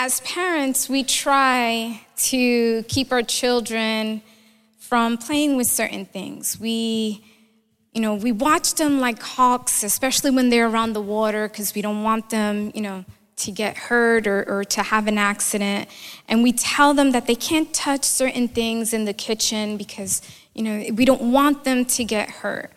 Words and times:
as 0.00 0.20
parents, 0.20 0.88
we 0.88 1.02
try 1.02 2.00
to 2.16 2.84
keep 2.84 3.10
our 3.10 3.22
children 3.22 4.22
from 4.78 5.18
playing 5.18 5.56
with 5.56 5.66
certain 5.66 6.06
things. 6.06 6.58
We, 6.58 7.24
you 7.92 8.00
know, 8.00 8.14
we 8.14 8.30
watch 8.30 8.74
them 8.74 9.00
like 9.00 9.20
hawks, 9.20 9.82
especially 9.82 10.30
when 10.30 10.50
they're 10.50 10.68
around 10.68 10.92
the 10.92 11.00
water, 11.00 11.48
because 11.48 11.74
we 11.74 11.82
don't 11.82 12.04
want 12.04 12.30
them, 12.30 12.70
you 12.76 12.80
know, 12.80 13.04
to 13.38 13.50
get 13.50 13.76
hurt 13.76 14.28
or, 14.28 14.48
or 14.48 14.64
to 14.66 14.84
have 14.84 15.08
an 15.08 15.18
accident. 15.18 15.88
And 16.28 16.44
we 16.44 16.52
tell 16.52 16.94
them 16.94 17.10
that 17.10 17.26
they 17.26 17.34
can't 17.34 17.74
touch 17.74 18.04
certain 18.04 18.46
things 18.46 18.94
in 18.94 19.04
the 19.04 19.12
kitchen 19.12 19.76
because, 19.76 20.22
you 20.54 20.62
know, 20.62 20.84
we 20.94 21.04
don't 21.06 21.32
want 21.32 21.64
them 21.64 21.84
to 21.84 22.04
get 22.04 22.30
hurt. 22.30 22.70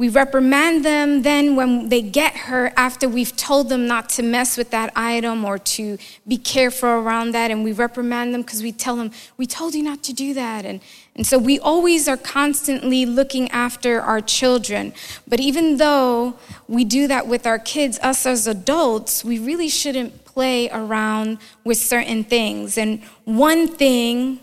We 0.00 0.08
reprimand 0.08 0.82
them 0.82 1.20
then 1.20 1.56
when 1.56 1.90
they 1.90 2.00
get 2.00 2.34
hurt 2.34 2.72
after 2.74 3.06
we've 3.06 3.36
told 3.36 3.68
them 3.68 3.86
not 3.86 4.08
to 4.16 4.22
mess 4.22 4.56
with 4.56 4.70
that 4.70 4.90
item 4.96 5.44
or 5.44 5.58
to 5.58 5.98
be 6.26 6.38
careful 6.38 6.88
around 6.88 7.32
that. 7.32 7.50
And 7.50 7.62
we 7.62 7.72
reprimand 7.72 8.32
them 8.32 8.40
because 8.40 8.62
we 8.62 8.72
tell 8.72 8.96
them, 8.96 9.10
we 9.36 9.44
told 9.44 9.74
you 9.74 9.82
not 9.82 10.02
to 10.04 10.14
do 10.14 10.32
that. 10.32 10.64
And, 10.64 10.80
and 11.14 11.26
so 11.26 11.36
we 11.36 11.58
always 11.58 12.08
are 12.08 12.16
constantly 12.16 13.04
looking 13.04 13.50
after 13.50 14.00
our 14.00 14.22
children. 14.22 14.94
But 15.28 15.38
even 15.38 15.76
though 15.76 16.38
we 16.66 16.86
do 16.86 17.06
that 17.06 17.26
with 17.26 17.46
our 17.46 17.58
kids, 17.58 17.98
us 17.98 18.24
as 18.24 18.46
adults, 18.46 19.22
we 19.22 19.38
really 19.38 19.68
shouldn't 19.68 20.24
play 20.24 20.70
around 20.70 21.36
with 21.62 21.76
certain 21.76 22.24
things. 22.24 22.78
And 22.78 23.02
one 23.26 23.68
thing 23.68 24.40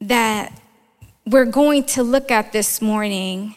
that 0.00 0.52
we're 1.26 1.46
going 1.46 1.82
to 1.86 2.04
look 2.04 2.30
at 2.30 2.52
this 2.52 2.80
morning 2.80 3.56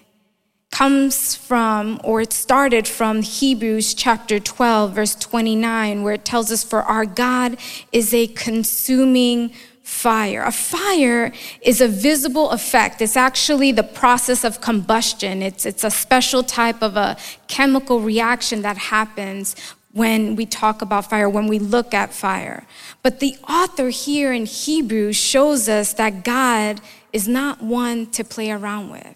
comes 0.71 1.35
from, 1.35 1.99
or 2.03 2.21
it 2.21 2.33
started 2.33 2.87
from 2.87 3.21
Hebrews 3.21 3.93
chapter 3.93 4.39
12, 4.39 4.93
verse 4.93 5.15
29, 5.15 6.01
where 6.01 6.13
it 6.13 6.25
tells 6.25 6.51
us, 6.51 6.63
For 6.63 6.81
our 6.81 7.05
God 7.05 7.57
is 7.91 8.13
a 8.13 8.27
consuming 8.27 9.51
fire. 9.83 10.43
A 10.43 10.51
fire 10.51 11.33
is 11.61 11.81
a 11.81 11.87
visible 11.87 12.49
effect. 12.51 13.01
It's 13.01 13.17
actually 13.17 13.73
the 13.73 13.83
process 13.83 14.45
of 14.45 14.61
combustion. 14.61 15.41
It's, 15.41 15.65
it's 15.65 15.83
a 15.83 15.91
special 15.91 16.43
type 16.43 16.81
of 16.81 16.95
a 16.95 17.17
chemical 17.47 17.99
reaction 17.99 18.61
that 18.61 18.77
happens 18.77 19.55
when 19.91 20.37
we 20.37 20.45
talk 20.45 20.81
about 20.81 21.09
fire, 21.09 21.29
when 21.29 21.47
we 21.47 21.59
look 21.59 21.93
at 21.93 22.13
fire. 22.13 22.65
But 23.03 23.19
the 23.19 23.35
author 23.49 23.89
here 23.89 24.31
in 24.31 24.45
Hebrews 24.45 25.17
shows 25.17 25.67
us 25.67 25.93
that 25.93 26.23
God 26.23 26.79
is 27.11 27.27
not 27.27 27.61
one 27.61 28.05
to 28.11 28.23
play 28.23 28.51
around 28.51 28.89
with. 28.89 29.15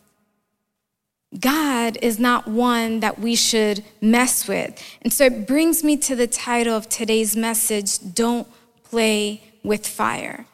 God 1.40 1.98
is 2.02 2.20
not 2.20 2.48
one 2.48 3.00
that 3.00 3.20
we 3.20 3.36
should 3.36 3.84
mess 4.02 4.48
with. 4.48 4.82
And 5.02 5.12
so 5.12 5.26
it 5.26 5.48
brings 5.48 5.84
me 5.84 5.98
to 5.98 6.16
the 6.16 6.28
title 6.28 6.76
of 6.76 6.88
today's 6.88 7.36
message 7.36 8.14
Don't 8.14 8.48
Play 8.84 9.42
with 9.64 9.88
Fire. 9.88 10.46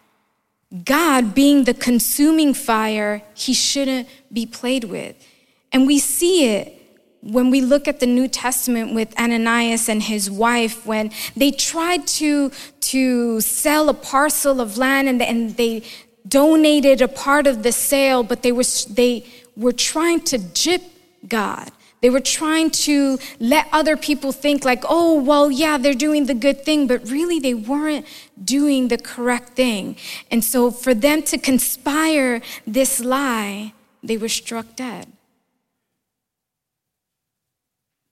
God, 0.86 1.36
being 1.36 1.66
the 1.66 1.74
consuming 1.74 2.54
fire, 2.54 3.22
he 3.34 3.54
shouldn't 3.54 4.08
be 4.32 4.46
played 4.46 4.86
with. 4.86 5.16
And 5.74 5.86
we 5.86 6.00
see 6.00 6.48
it 6.56 6.78
when 7.22 7.52
we 7.52 7.62
look 7.62 7.88
at 7.88 8.00
the 8.00 8.08
New 8.08 8.28
Testament 8.28 8.96
with 8.96 9.18
Ananias 9.20 9.88
and 9.88 10.02
his 10.02 10.30
wife, 10.30 10.86
when 10.86 11.12
they 11.36 11.52
tried 11.52 12.08
to, 12.08 12.52
to 12.80 13.42
sell 13.42 13.90
a 13.90 13.94
parcel 13.94 14.60
of 14.60 14.78
land 14.78 15.08
and, 15.08 15.22
and 15.22 15.56
they 15.56 15.84
donated 16.28 17.02
a 17.02 17.08
part 17.08 17.48
of 17.48 17.64
the 17.64 17.72
sale, 17.72 18.24
but 18.24 18.42
they 18.42 18.52
were, 18.52 18.64
they, 18.90 19.26
were 19.56 19.74
trying 19.74 20.22
to 20.22 20.38
jip 20.38 20.82
God. 21.28 21.72
They 22.02 22.10
were 22.10 22.20
trying 22.20 22.72
to 22.72 23.20
let 23.40 23.68
other 23.72 23.96
people 23.96 24.32
think, 24.32 24.66
like, 24.66 24.84
oh, 24.90 25.22
well, 25.22 25.52
yeah, 25.52 25.78
they're 25.78 25.94
doing 25.94 26.26
the 26.26 26.34
good 26.34 26.66
thing, 26.66 26.88
but 26.88 27.08
really 27.08 27.40
they 27.40 27.54
weren't 27.54 28.08
doing 28.44 28.88
the 28.88 28.98
correct 28.98 29.50
thing. 29.50 29.98
And 30.32 30.44
so 30.44 30.72
for 30.72 30.96
them 30.96 31.22
to 31.24 31.38
conspire 31.38 32.42
this 32.66 33.00
lie, 33.00 33.74
they 34.02 34.18
were 34.18 34.30
struck 34.30 34.76
dead. 34.76 35.12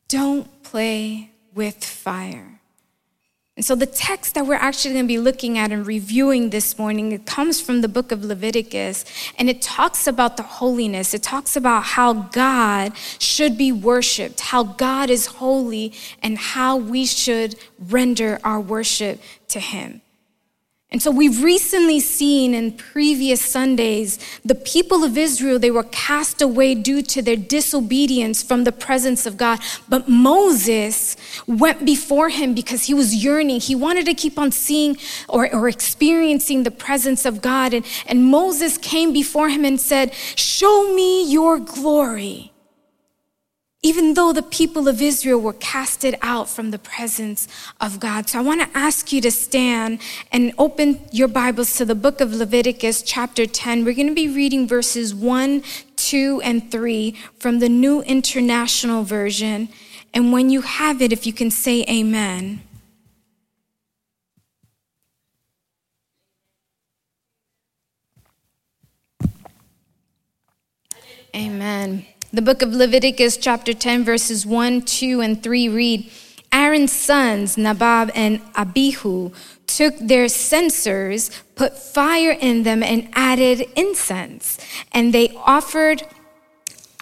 Don't 0.07 0.61
play 0.61 1.31
with 1.55 1.83
fire. 1.83 2.58
And 3.59 3.65
so 3.65 3.75
the 3.75 3.85
text 3.85 4.35
that 4.35 4.45
we're 4.45 4.53
actually 4.53 4.93
going 4.93 5.03
to 5.03 5.07
be 5.09 5.19
looking 5.19 5.57
at 5.57 5.73
and 5.73 5.85
reviewing 5.85 6.51
this 6.51 6.79
morning, 6.79 7.11
it 7.11 7.25
comes 7.25 7.59
from 7.59 7.81
the 7.81 7.89
book 7.89 8.13
of 8.13 8.23
Leviticus 8.23 9.03
and 9.37 9.49
it 9.49 9.61
talks 9.61 10.07
about 10.07 10.37
the 10.37 10.43
holiness. 10.43 11.13
It 11.13 11.23
talks 11.23 11.57
about 11.57 11.83
how 11.83 12.13
God 12.13 12.93
should 13.19 13.57
be 13.57 13.73
worshiped, 13.73 14.39
how 14.39 14.63
God 14.63 15.09
is 15.09 15.25
holy 15.25 15.91
and 16.23 16.37
how 16.37 16.77
we 16.77 17.05
should 17.05 17.55
render 17.77 18.39
our 18.45 18.61
worship 18.61 19.21
to 19.49 19.59
him. 19.59 20.03
And 20.91 21.03
so 21.03 21.11
we've 21.11 21.43
recently 21.43 21.99
seen 21.99 22.55
in 22.55 22.71
previous 22.71 23.41
Sundays 23.41 24.17
the 24.43 24.55
people 24.55 25.03
of 25.03 25.19
Israel, 25.19 25.59
they 25.59 25.69
were 25.69 25.83
cast 25.83 26.41
away 26.41 26.73
due 26.73 27.03
to 27.03 27.21
their 27.21 27.35
disobedience 27.35 28.41
from 28.41 28.63
the 28.63 28.71
presence 28.71 29.27
of 29.27 29.37
God. 29.37 29.59
But 29.87 30.09
Moses 30.09 31.15
went 31.45 31.85
before 31.85 32.29
him 32.29 32.55
because 32.55 32.85
he 32.85 32.95
was 32.95 33.23
yearning. 33.23 33.59
He 33.59 33.75
wanted 33.75 34.07
to 34.07 34.15
keep 34.15 34.39
on 34.39 34.51
seeing 34.51 34.97
or, 35.27 35.53
or 35.53 35.69
experiencing 35.69 36.63
the 36.63 36.71
presence 36.71 37.23
of 37.23 37.39
God. 37.39 37.75
And, 37.75 37.85
and 38.07 38.25
Moses 38.25 38.79
came 38.79 39.13
before 39.13 39.49
him 39.49 39.65
and 39.65 39.79
said, 39.79 40.11
Show 40.35 40.91
me 40.95 41.31
your 41.31 41.59
glory 41.59 42.48
even 43.81 44.13
though 44.13 44.33
the 44.33 44.43
people 44.43 44.89
of 44.89 45.01
Israel 45.01 45.39
were 45.39 45.53
casted 45.53 46.15
out 46.21 46.49
from 46.49 46.71
the 46.71 46.79
presence 46.79 47.47
of 47.79 47.99
God. 47.99 48.27
So 48.27 48.39
I 48.39 48.41
want 48.41 48.61
to 48.61 48.77
ask 48.77 49.13
you 49.13 49.21
to 49.21 49.31
stand 49.31 50.01
and 50.33 50.51
open 50.57 50.99
your 51.13 51.29
Bibles 51.29 51.77
to 51.77 51.85
the 51.85 51.95
book 51.95 52.19
of 52.19 52.33
Leviticus, 52.33 53.01
chapter 53.01 53.45
10. 53.45 53.85
We're 53.85 53.93
going 53.93 54.07
to 54.07 54.13
be 54.13 54.27
reading 54.27 54.67
verses 54.67 55.15
1, 55.15 55.63
2, 55.95 56.41
and 56.43 56.69
3 56.69 57.15
from 57.39 57.59
the 57.59 57.69
New 57.69 58.01
International 58.01 59.03
Version. 59.03 59.69
And 60.13 60.33
when 60.33 60.49
you 60.49 60.61
have 60.61 61.01
it, 61.01 61.13
if 61.13 61.25
you 61.25 61.31
can 61.31 61.49
say 61.49 61.85
amen. 61.87 62.61
Amen. 71.33 72.05
The 72.31 72.43
book 72.43 72.61
of 72.61 72.75
Leviticus, 72.75 73.37
chapter 73.37 73.73
10, 73.73 74.03
verses 74.03 74.45
1, 74.45 74.83
2, 74.83 75.19
and 75.19 75.41
3 75.41 75.67
read 75.67 76.11
Aaron's 76.53 76.91
sons, 76.91 77.57
Nadab 77.57 78.11
and 78.13 78.39
Abihu, 78.55 79.31
took 79.65 79.97
their 79.97 80.27
censers, 80.27 81.31
put 81.55 81.75
fire 81.75 82.37
in 82.39 82.61
them, 82.61 82.83
and 82.83 83.09
added 83.13 83.67
incense. 83.75 84.59
And 84.91 85.11
they 85.11 85.29
offered 85.37 86.03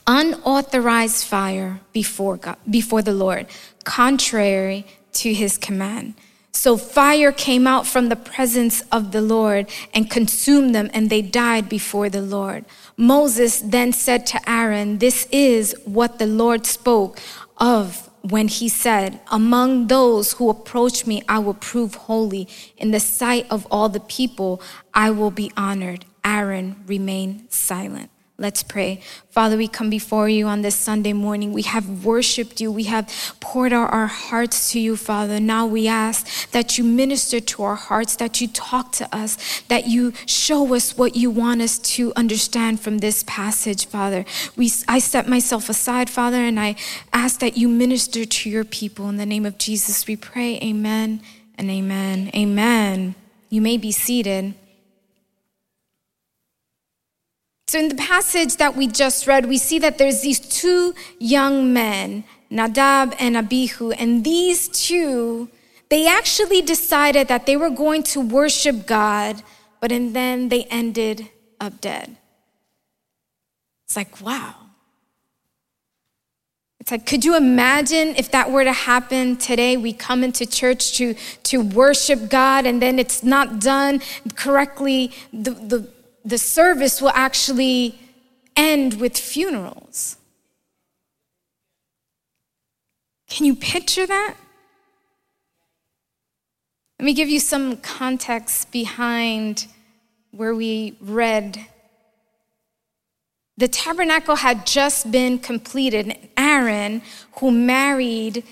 unauthorized 0.07 1.25
fire 1.25 1.81
before, 1.91 2.37
God, 2.37 2.55
before 2.69 3.01
the 3.01 3.13
Lord, 3.13 3.47
contrary 3.83 4.85
to 5.11 5.33
his 5.33 5.57
command. 5.57 6.13
So 6.53 6.77
fire 6.77 7.31
came 7.33 7.67
out 7.67 7.85
from 7.85 8.09
the 8.09 8.15
presence 8.15 8.81
of 8.91 9.11
the 9.11 9.21
Lord 9.21 9.69
and 9.93 10.09
consumed 10.09 10.73
them, 10.73 10.89
and 10.93 11.09
they 11.09 11.21
died 11.21 11.67
before 11.67 12.09
the 12.09 12.21
Lord. 12.21 12.65
Moses 12.97 13.59
then 13.59 13.93
said 13.93 14.25
to 14.27 14.49
Aaron, 14.49 14.97
This 14.97 15.27
is 15.31 15.75
what 15.85 16.17
the 16.17 16.25
Lord 16.25 16.65
spoke 16.65 17.19
of 17.57 18.09
when 18.21 18.47
he 18.47 18.67
said, 18.67 19.19
Among 19.31 19.87
those 19.87 20.33
who 20.33 20.49
approach 20.49 21.05
me, 21.05 21.21
I 21.29 21.39
will 21.39 21.53
prove 21.53 21.93
holy. 21.93 22.47
In 22.75 22.89
the 22.91 22.99
sight 22.99 23.45
of 23.51 23.67
all 23.69 23.87
the 23.87 23.99
people, 23.99 24.61
I 24.93 25.11
will 25.11 25.31
be 25.31 25.51
honored. 25.55 26.05
Aaron 26.25 26.83
remained 26.87 27.45
silent. 27.49 28.09
Let's 28.39 28.61
pray. 28.61 29.01
Father, 29.31 29.57
we 29.57 29.67
come 29.67 29.89
before 29.89 30.29
you 30.29 30.45
on 30.45 30.61
this 30.61 30.75
Sunday 30.75 31.13
morning. 31.13 31.53
We 31.53 31.63
have 31.63 32.05
worshiped 32.05 32.61
you. 32.61 32.71
We 32.71 32.83
have 32.83 33.11
poured 33.39 33.73
out 33.73 33.91
our 33.91 34.05
hearts 34.05 34.71
to 34.73 34.79
you, 34.79 34.95
Father. 34.95 35.39
Now 35.39 35.65
we 35.65 35.87
ask 35.87 36.51
that 36.51 36.77
you 36.77 36.83
minister 36.83 37.39
to 37.39 37.63
our 37.63 37.75
hearts, 37.75 38.15
that 38.17 38.39
you 38.39 38.47
talk 38.49 38.91
to 38.93 39.15
us, 39.15 39.61
that 39.69 39.87
you 39.87 40.13
show 40.27 40.75
us 40.75 40.95
what 40.95 41.15
you 41.15 41.31
want 41.31 41.63
us 41.63 41.79
to 41.79 42.13
understand 42.15 42.79
from 42.79 42.99
this 42.99 43.23
passage, 43.23 43.87
Father. 43.87 44.23
We, 44.55 44.71
I 44.87 44.99
set 44.99 45.27
myself 45.27 45.67
aside, 45.67 46.07
Father, 46.07 46.37
and 46.37 46.59
I 46.59 46.75
ask 47.11 47.39
that 47.39 47.57
you 47.57 47.67
minister 47.67 48.23
to 48.23 48.49
your 48.51 48.65
people. 48.65 49.09
In 49.09 49.17
the 49.17 49.25
name 49.25 49.47
of 49.47 49.57
Jesus, 49.57 50.05
we 50.05 50.15
pray. 50.15 50.59
Amen 50.59 51.21
and 51.57 51.71
amen. 51.71 52.29
Amen. 52.35 53.15
You 53.49 53.61
may 53.61 53.77
be 53.77 53.91
seated. 53.91 54.53
So, 57.69 57.79
in 57.79 57.89
the 57.89 57.95
passage 57.95 58.55
that 58.57 58.77
we 58.77 58.87
just 58.87 59.27
read, 59.27 59.45
we 59.45 59.57
see 59.57 59.77
that 59.79 59.97
there's 59.97 60.21
these 60.21 60.39
two 60.39 60.95
young 61.19 61.73
men, 61.73 62.23
Nadab 62.49 63.13
and 63.19 63.35
Abihu, 63.35 63.91
and 63.91 64.23
these 64.23 64.69
two, 64.69 65.49
they 65.89 66.07
actually 66.07 66.61
decided 66.61 67.27
that 67.27 67.45
they 67.45 67.57
were 67.57 67.69
going 67.69 68.03
to 68.03 68.21
worship 68.21 68.85
God, 68.87 69.43
but 69.81 69.91
and 69.91 70.15
then 70.15 70.47
they 70.47 70.63
ended 70.65 71.29
up 71.59 71.81
dead. 71.81 72.15
It's 73.85 73.97
like, 73.97 74.21
wow. 74.21 74.55
It's 76.79 76.91
like, 76.91 77.05
could 77.05 77.25
you 77.25 77.35
imagine 77.35 78.15
if 78.15 78.31
that 78.31 78.49
were 78.49 78.63
to 78.63 78.71
happen 78.71 79.35
today? 79.35 79.75
We 79.75 79.91
come 79.91 80.23
into 80.23 80.45
church 80.45 80.93
to, 80.99 81.15
to 81.43 81.61
worship 81.61 82.29
God 82.29 82.65
and 82.65 82.81
then 82.81 82.97
it's 82.97 83.23
not 83.23 83.59
done 83.59 84.01
correctly. 84.35 85.11
The, 85.33 85.51
the, 85.51 85.89
the 86.27 86.37
service 86.37 87.01
will 87.01 87.13
actually 87.15 87.97
end 88.57 88.99
with 88.99 89.17
funerals. 89.17 90.17
Can 93.29 93.45
you 93.45 93.55
picture 93.55 94.05
that? 94.05 94.35
Let 96.99 97.05
me 97.05 97.13
give 97.13 97.29
you 97.29 97.39
some 97.39 97.77
context 97.77 98.71
behind 98.73 99.67
where 100.31 100.53
we 100.53 100.97
read 100.99 101.65
the 103.55 103.67
tabernacle 103.67 104.35
had 104.35 104.67
just 104.67 105.09
been 105.11 105.39
completed. 105.39 106.15
Aaron, 106.37 107.01
who 107.37 107.51
married 107.51 108.43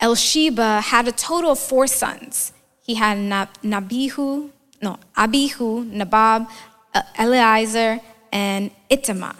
Elisheba, 0.00 0.80
had 0.80 1.08
a 1.08 1.12
total 1.12 1.50
of 1.50 1.58
four 1.58 1.86
sons. 1.86 2.52
He 2.80 2.94
had 2.94 3.18
Nabihu, 3.18 4.50
no, 4.80 4.98
Abihu, 5.14 5.84
Nabab, 5.84 6.48
Uh, 6.92 7.02
Eleazar, 7.16 8.00
and 8.32 8.70
Ithamar. 8.88 9.36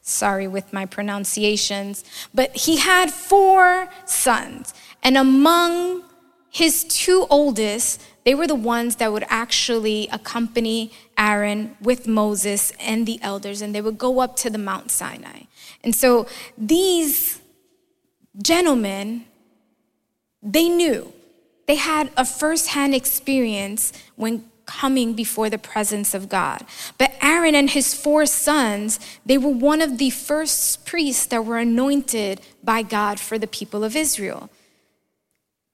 Sorry 0.00 0.48
with 0.48 0.72
my 0.72 0.86
pronunciations. 0.86 2.04
But 2.32 2.56
he 2.56 2.78
had 2.78 3.10
four 3.10 3.88
sons. 4.06 4.72
And 5.02 5.16
among 5.16 6.04
his 6.50 6.84
two 6.84 7.26
oldest, 7.28 8.02
they 8.24 8.34
were 8.34 8.46
the 8.46 8.54
ones 8.54 8.96
that 8.96 9.12
would 9.12 9.24
actually 9.28 10.08
accompany 10.10 10.92
Aaron 11.18 11.76
with 11.80 12.06
Moses 12.06 12.72
and 12.80 13.06
the 13.06 13.18
elders, 13.22 13.60
and 13.60 13.74
they 13.74 13.80
would 13.80 13.98
go 13.98 14.20
up 14.20 14.36
to 14.36 14.50
the 14.50 14.58
Mount 14.58 14.90
Sinai. 14.90 15.42
And 15.84 15.94
so 15.94 16.26
these 16.56 17.40
gentlemen, 18.42 19.26
they 20.42 20.68
knew, 20.68 21.12
they 21.66 21.76
had 21.76 22.10
a 22.16 22.24
firsthand 22.24 22.94
experience 22.94 23.92
when 24.16 24.47
coming 24.68 25.14
before 25.14 25.48
the 25.48 25.58
presence 25.58 26.12
of 26.12 26.28
God. 26.28 26.64
But 26.98 27.14
Aaron 27.22 27.54
and 27.54 27.70
his 27.70 27.94
four 27.94 28.26
sons, 28.26 29.00
they 29.24 29.38
were 29.38 29.50
one 29.50 29.80
of 29.80 29.96
the 29.96 30.10
first 30.10 30.84
priests 30.84 31.26
that 31.26 31.44
were 31.44 31.58
anointed 31.58 32.42
by 32.62 32.82
God 32.82 33.18
for 33.18 33.38
the 33.38 33.46
people 33.46 33.82
of 33.82 33.96
Israel. 33.96 34.50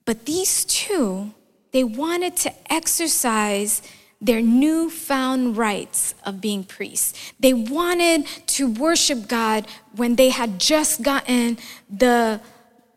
But 0.05 0.25
these 0.25 0.63
two, 0.63 1.33
they 1.73 1.83
wanted 1.83 2.37
to 2.37 2.53
exercise 2.71 3.81
their 4.21 4.41
newfound 4.41 5.57
rights 5.57 6.15
of 6.23 6.39
being 6.39 6.63
priests. 6.63 7.33
They 7.39 7.53
wanted 7.53 8.25
to 8.57 8.71
worship 8.71 9.27
God 9.27 9.67
when 9.95 10.15
they 10.15 10.29
had 10.29 10.57
just 10.57 11.01
gotten 11.01 11.57
the, 11.89 12.39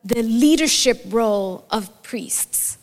the 0.05 0.23
leadership 0.23 1.03
role 1.09 1.67
of 1.71 2.03
priests. 2.03 2.78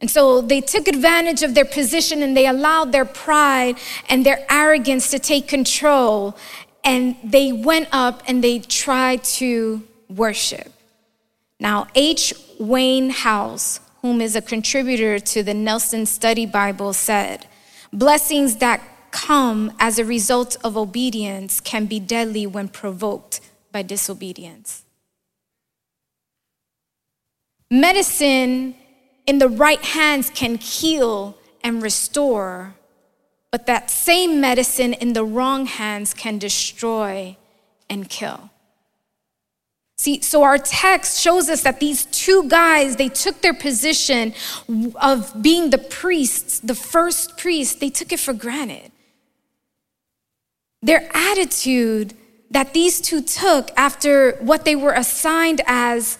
And 0.00 0.10
so 0.10 0.40
they 0.40 0.60
took 0.60 0.86
advantage 0.86 1.42
of 1.42 1.54
their 1.54 1.64
position 1.64 2.22
and 2.22 2.36
they 2.36 2.46
allowed 2.46 2.92
their 2.92 3.04
pride 3.04 3.78
and 4.08 4.24
their 4.24 4.46
arrogance 4.48 5.10
to 5.10 5.18
take 5.18 5.48
control. 5.48 6.36
And 6.84 7.16
they 7.24 7.52
went 7.52 7.88
up 7.90 8.22
and 8.28 8.42
they 8.42 8.60
tried 8.60 9.24
to 9.24 9.82
worship. 10.08 10.72
Now, 11.58 11.88
H. 11.94 12.32
Wayne 12.60 13.10
House 13.10 13.80
whom 14.02 14.20
is 14.20 14.36
a 14.36 14.42
contributor 14.42 15.18
to 15.18 15.42
the 15.42 15.54
Nelson 15.54 16.06
Study 16.06 16.46
Bible, 16.46 16.92
said, 16.92 17.46
Blessings 17.92 18.56
that 18.56 18.82
come 19.10 19.72
as 19.78 19.98
a 19.98 20.04
result 20.04 20.56
of 20.62 20.76
obedience 20.76 21.60
can 21.60 21.86
be 21.86 21.98
deadly 21.98 22.46
when 22.46 22.68
provoked 22.68 23.40
by 23.72 23.82
disobedience. 23.82 24.84
Medicine 27.70 28.74
in 29.28 29.38
the 29.38 29.48
right 29.48 29.84
hands 29.84 30.30
can 30.30 30.56
heal 30.56 31.36
and 31.62 31.82
restore, 31.82 32.74
but 33.50 33.66
that 33.66 33.90
same 33.90 34.40
medicine 34.40 34.94
in 34.94 35.12
the 35.12 35.22
wrong 35.22 35.66
hands 35.66 36.14
can 36.14 36.38
destroy 36.38 37.36
and 37.90 38.08
kill. 38.08 38.48
See, 39.98 40.22
so 40.22 40.44
our 40.44 40.56
text 40.56 41.20
shows 41.20 41.50
us 41.50 41.62
that 41.64 41.78
these 41.78 42.06
two 42.06 42.48
guys, 42.48 42.96
they 42.96 43.10
took 43.10 43.42
their 43.42 43.52
position 43.52 44.32
of 44.94 45.42
being 45.42 45.68
the 45.68 45.78
priests, 45.78 46.60
the 46.60 46.74
first 46.74 47.36
priest, 47.36 47.80
they 47.80 47.90
took 47.90 48.12
it 48.12 48.20
for 48.20 48.32
granted. 48.32 48.90
Their 50.80 51.06
attitude 51.12 52.14
that 52.50 52.72
these 52.72 52.98
two 53.02 53.20
took 53.20 53.70
after 53.76 54.38
what 54.40 54.64
they 54.64 54.74
were 54.74 54.94
assigned 54.94 55.60
as, 55.66 56.18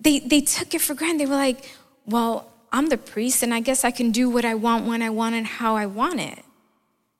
they, 0.00 0.18
they 0.18 0.42
took 0.42 0.74
it 0.74 0.82
for 0.82 0.92
granted. 0.92 1.20
They 1.20 1.30
were 1.30 1.36
like, 1.36 1.64
well, 2.06 2.50
I'm 2.72 2.88
the 2.88 2.98
priest, 2.98 3.42
and 3.42 3.52
I 3.52 3.60
guess 3.60 3.84
I 3.84 3.90
can 3.90 4.10
do 4.10 4.30
what 4.30 4.44
I 4.44 4.54
want 4.54 4.86
when 4.86 5.02
I 5.02 5.10
want 5.10 5.34
and 5.34 5.46
how 5.46 5.76
I 5.76 5.86
want 5.86 6.20
it. 6.20 6.44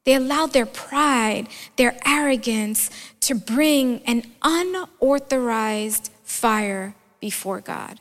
They 0.04 0.14
allowed 0.14 0.52
their 0.52 0.66
pride, 0.66 1.48
their 1.76 1.96
arrogance 2.06 2.90
to 3.20 3.34
bring 3.34 4.00
an 4.06 4.24
unauthorized 4.42 6.10
fire 6.24 6.94
before 7.20 7.60
God. 7.60 8.00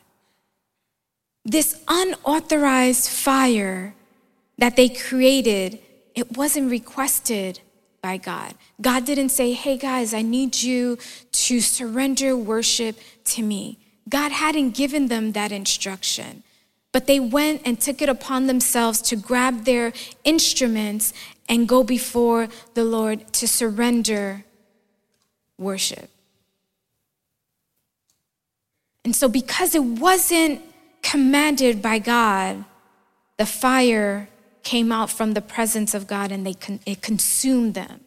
This 1.44 1.82
unauthorized 1.88 3.08
fire 3.08 3.94
that 4.58 4.76
they 4.76 4.88
created, 4.88 5.78
it 6.14 6.36
wasn't 6.36 6.70
requested 6.70 7.60
by 8.02 8.16
God. 8.16 8.54
God 8.80 9.04
didn't 9.04 9.30
say, 9.30 9.52
hey 9.52 9.76
guys, 9.76 10.14
I 10.14 10.22
need 10.22 10.62
you 10.62 10.98
to 11.32 11.60
surrender 11.60 12.36
worship 12.36 12.98
to 13.24 13.42
me. 13.42 13.78
God 14.08 14.32
hadn't 14.32 14.74
given 14.74 15.08
them 15.08 15.32
that 15.32 15.52
instruction. 15.52 16.42
But 16.92 17.06
they 17.06 17.20
went 17.20 17.62
and 17.64 17.80
took 17.80 18.02
it 18.02 18.08
upon 18.08 18.46
themselves 18.46 19.00
to 19.02 19.16
grab 19.16 19.64
their 19.64 19.92
instruments 20.24 21.12
and 21.48 21.68
go 21.68 21.84
before 21.84 22.48
the 22.74 22.84
Lord 22.84 23.32
to 23.34 23.46
surrender 23.46 24.44
worship. 25.56 26.10
And 29.04 29.14
so, 29.14 29.28
because 29.28 29.74
it 29.74 29.84
wasn't 29.84 30.62
commanded 31.02 31.80
by 31.80 31.98
God, 31.98 32.64
the 33.36 33.46
fire 33.46 34.28
came 34.62 34.92
out 34.92 35.10
from 35.10 35.32
the 35.32 35.40
presence 35.40 35.94
of 35.94 36.06
God 36.06 36.30
and 36.30 36.46
they 36.46 36.54
con- 36.54 36.80
it 36.84 37.00
consumed 37.00 37.74
them. 37.74 38.00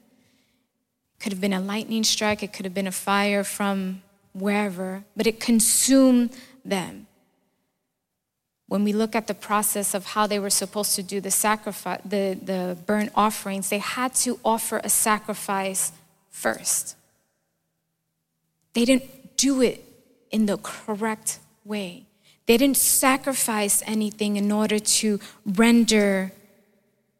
It 1.16 1.24
could 1.24 1.32
have 1.32 1.42
been 1.42 1.54
a 1.54 1.60
lightning 1.60 2.04
strike, 2.04 2.44
it 2.44 2.54
could 2.54 2.66
have 2.66 2.74
been 2.74 2.88
a 2.88 2.92
fire 2.92 3.44
from 3.44 4.04
wherever, 4.34 5.04
but 5.16 5.26
it 5.26 5.40
consumed 5.40 6.36
them 6.64 7.08
when 8.74 8.84
we 8.84 8.92
look 8.92 9.16
at 9.16 9.28
the 9.28 9.36
process 9.36 9.94
of 9.94 10.04
how 10.04 10.26
they 10.26 10.40
were 10.40 10.50
supposed 10.50 10.96
to 10.96 11.04
do 11.04 11.22
the 11.22 11.30
sacrifice, 11.30 12.02
the, 12.04 12.36
the 12.42 12.76
burnt 12.88 13.12
offerings, 13.14 13.70
they 13.70 13.78
had 13.78 14.16
to 14.16 14.40
offer 14.44 14.82
a 14.84 14.90
sacrifice 14.90 15.92
first. 16.32 16.96
They 18.74 18.84
didn't 18.84 19.38
do 19.38 19.62
it 19.62 19.86
in 20.32 20.48
the 20.48 20.58
correct 20.58 21.38
way. 21.64 22.08
They 22.48 22.58
didn't 22.58 22.78
sacrifice 22.78 23.84
anything 23.86 24.38
in 24.38 24.52
order 24.52 24.80
to 24.80 25.20
render 25.46 26.32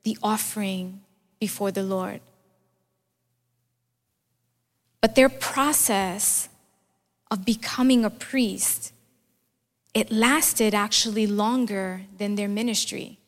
the 0.02 0.18
offering 0.24 1.02
before 1.40 1.70
the 1.70 1.84
Lord. 1.84 2.22
But 5.02 5.14
their 5.14 5.30
process 5.30 6.50
of 7.30 7.46
becoming 7.46 8.04
a 8.04 8.10
priest 8.10 8.93
it 9.94 10.12
lasted 10.12 10.74
actually 10.74 11.28
longer 11.28 12.02
than 12.18 12.36
their 12.36 12.48
ministry. 12.48 13.20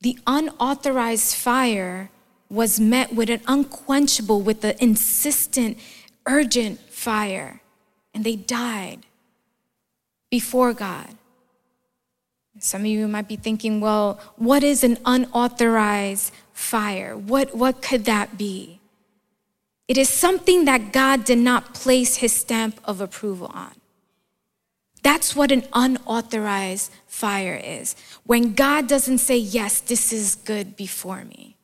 The 0.00 0.18
unauthorized 0.26 1.34
fire 1.36 2.10
was 2.48 2.80
met 2.80 3.14
with 3.14 3.30
an 3.30 3.40
unquenchable, 3.46 4.42
with 4.42 4.64
an 4.64 4.74
insistent, 4.80 5.78
urgent 6.26 6.80
fire, 6.80 7.62
and 8.12 8.24
they 8.24 8.36
died 8.36 9.06
before 10.30 10.72
God. 10.74 11.08
Some 12.58 12.82
of 12.82 12.86
you 12.88 13.08
might 13.08 13.28
be 13.28 13.36
thinking, 13.36 13.80
well, 13.80 14.20
what 14.36 14.62
is 14.62 14.84
an 14.84 14.98
unauthorized 15.06 16.32
fire? 16.52 17.16
What, 17.16 17.56
what 17.56 17.80
could 17.80 18.04
that 18.04 18.36
be? 18.36 18.80
It 19.88 19.96
is 19.96 20.08
something 20.08 20.64
that 20.66 20.92
God 20.92 21.24
did 21.24 21.38
not 21.38 21.74
place 21.74 22.16
his 22.16 22.32
stamp 22.32 22.80
of 22.84 23.00
approval 23.00 23.50
on. 23.54 23.72
That's 25.02 25.34
what 25.34 25.50
an 25.50 25.64
unauthorized 25.72 26.92
fire 27.06 27.60
is. 27.62 27.96
When 28.24 28.54
God 28.54 28.86
doesn't 28.88 29.18
say, 29.18 29.36
Yes, 29.36 29.80
this 29.80 30.12
is 30.12 30.34
good 30.34 30.76
before 30.76 31.24
me. 31.24 31.56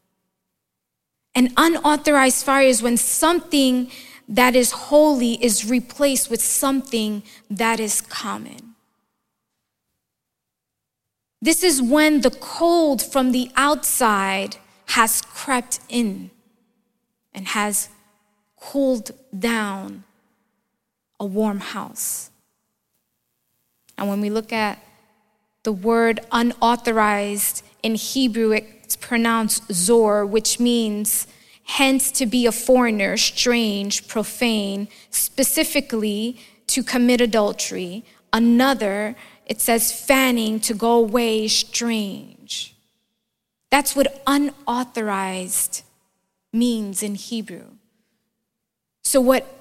An 1.35 1.53
unauthorized 1.57 2.45
fire 2.45 2.67
is 2.67 2.83
when 2.83 2.97
something 2.97 3.91
that 4.29 4.57
is 4.57 4.73
holy 4.73 5.35
is 5.43 5.69
replaced 5.69 6.31
with 6.31 6.43
something 6.43 7.23
that 7.49 7.81
is 7.81 8.01
common. 8.01 8.75
This 11.41 11.63
is 11.63 11.81
when 11.81 12.23
the 12.23 12.31
cold 12.31 13.01
from 13.01 13.31
the 13.31 13.51
outside 13.55 14.57
has 14.87 15.23
crept 15.23 15.79
in 15.89 16.31
and 17.33 17.47
has 17.49 17.89
cooled 18.61 19.13
down 19.39 20.03
a 21.21 21.25
warm 21.25 21.61
house. 21.61 22.31
And 23.99 24.09
when 24.09 24.21
we 24.21 24.31
look 24.31 24.53
at 24.53 24.79
the 25.65 25.73
word 25.73 26.21
unauthorized 26.33 27.65
in 27.83 27.97
Hebrew, 27.97 28.53
it's 28.53 28.97
pronounced 28.97 29.71
zor, 29.73 30.25
which 30.25 30.61
means 30.61 31.27
hence 31.65 32.11
to 32.13 32.25
be 32.25 32.47
a 32.47 32.53
foreigner, 32.53 33.17
strange, 33.17 34.09
profane, 34.09 34.89
specifically 35.11 36.41
to 36.69 36.83
commit 36.83 37.21
adultery. 37.21 38.05
Another, 38.33 39.17
it 39.47 39.61
says 39.61 39.93
fanning, 39.93 40.61
to 40.61 40.75
go 40.75 40.93
away, 40.93 41.49
strange. 41.49 42.75
That's 43.71 43.95
what 43.95 44.23
unauthorized 44.27 45.83
means 46.53 47.03
in 47.03 47.17
Hebrew. 47.17 47.65
So, 49.03 49.21
what 49.21 49.58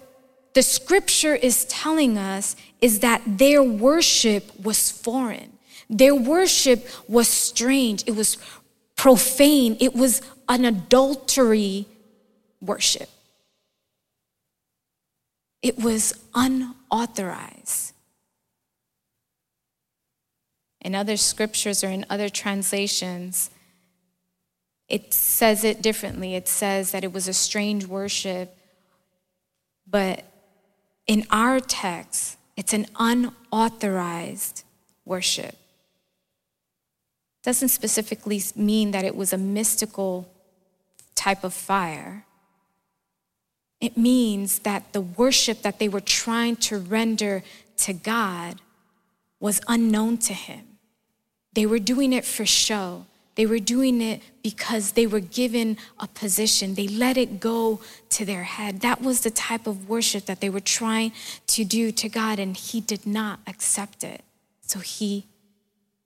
the 0.57 0.63
scripture 0.63 1.35
is 1.35 1.65
telling 1.65 2.17
us 2.17 2.55
is 2.81 3.01
that 3.01 3.21
their 3.27 3.61
worship 3.61 4.59
was 4.59 4.89
foreign. 4.89 5.51
Their 5.87 6.15
worship 6.15 6.89
was 7.07 7.27
strange. 7.27 8.03
It 8.07 8.15
was 8.15 8.39
profane. 8.95 9.77
It 9.79 9.93
was 9.93 10.19
an 10.49 10.65
adultery 10.65 11.85
worship. 12.59 13.07
It 15.61 15.77
was 15.77 16.15
unauthorized. 16.33 17.93
In 20.81 20.95
other 20.95 21.17
scriptures 21.17 21.83
or 21.83 21.89
in 21.89 22.03
other 22.09 22.29
translations, 22.29 23.51
it 24.89 25.13
says 25.13 25.63
it 25.63 25.83
differently. 25.83 26.33
It 26.33 26.47
says 26.47 26.89
that 26.93 27.03
it 27.03 27.13
was 27.13 27.27
a 27.27 27.33
strange 27.33 27.85
worship, 27.85 28.57
but 29.85 30.23
in 31.07 31.25
our 31.31 31.59
text, 31.59 32.37
it's 32.55 32.73
an 32.73 32.85
unauthorized 32.99 34.63
worship. 35.05 35.55
Doesn't 37.43 37.69
specifically 37.69 38.41
mean 38.55 38.91
that 38.91 39.05
it 39.05 39.15
was 39.15 39.31
a 39.31 39.37
mystical 39.37 40.29
type 41.15 41.43
of 41.45 41.53
fire. 41.53 42.25
It 43.79 43.95
means 43.95 44.59
that 44.59 44.91
the 44.91 45.01
worship 45.01 45.61
that 45.61 45.79
they 45.79 45.87
were 45.87 46.01
trying 46.01 46.57
to 46.57 46.77
render 46.77 47.43
to 47.77 47.93
God 47.93 48.59
was 49.39 49.61
unknown 49.67 50.17
to 50.17 50.33
Him. 50.33 50.77
They 51.53 51.65
were 51.65 51.79
doing 51.79 52.11
it 52.11 52.25
for 52.25 52.45
show. 52.45 53.05
They 53.37 53.45
were 53.45 53.59
doing 53.59 54.01
it 54.01 54.23
because 54.41 54.93
they 54.93 55.05
were 55.05 55.19
given 55.19 55.77
a 55.99 56.07
position. 56.07 56.73
They 56.73 56.87
let 56.87 57.17
it 57.17 57.39
go 57.39 57.79
to 58.09 58.25
their 58.25 58.43
head. 58.43 58.81
That 58.81 59.01
was 59.01 59.21
the 59.21 59.29
type 59.29 59.67
of 59.67 59.87
worship 59.87 60.25
that 60.25 60.41
they 60.41 60.49
were 60.49 60.59
trying 60.59 61.11
to 61.47 61.63
do 61.63 61.91
to 61.91 62.09
God, 62.09 62.39
and 62.39 62.57
He 62.57 62.81
did 62.81 63.05
not 63.05 63.39
accept 63.45 64.03
it. 64.03 64.23
So 64.61 64.79
He 64.79 65.27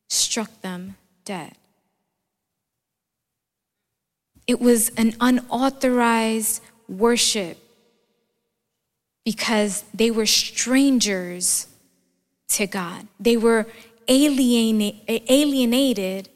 struck 0.09 0.61
them 0.61 0.97
dead. 1.23 1.53
It 4.45 4.59
was 4.59 4.89
an 4.89 5.15
unauthorized 5.21 6.61
worship 6.89 7.57
because 9.23 9.85
they 9.93 10.11
were 10.11 10.25
strangers 10.25 11.67
to 12.49 12.67
God. 12.67 13.07
They 13.21 13.37
were 13.37 13.67
alienated 14.09 16.27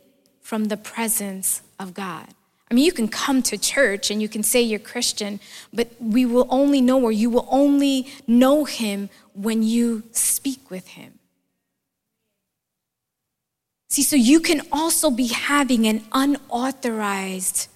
from 0.45 0.65
the 0.65 0.77
presence 0.77 1.63
of 1.79 1.95
God. 1.95 2.27
I 2.69 2.75
mean, 2.75 2.85
you 2.85 2.91
can 2.91 3.07
come 3.07 3.41
to 3.41 3.57
church 3.57 4.11
and 4.11 4.21
you 4.21 4.29
can 4.29 4.43
say 4.43 4.61
you're 4.61 4.77
Christian, 4.77 5.39
but 5.73 5.87
we 5.99 6.23
will 6.23 6.45
only 6.51 6.81
know 6.81 7.01
or 7.01 7.11
you 7.11 7.31
will 7.31 7.47
only 7.49 8.13
know 8.27 8.63
Him 8.63 9.09
when 9.33 9.63
you 9.63 10.03
speak 10.11 10.69
with 10.69 10.89
Him. 10.89 11.17
See, 13.89 14.03
so 14.03 14.15
you 14.15 14.39
can 14.39 14.61
also 14.71 15.09
be 15.09 15.29
having 15.29 15.87
an 15.87 16.03
unauthorized 16.11 17.67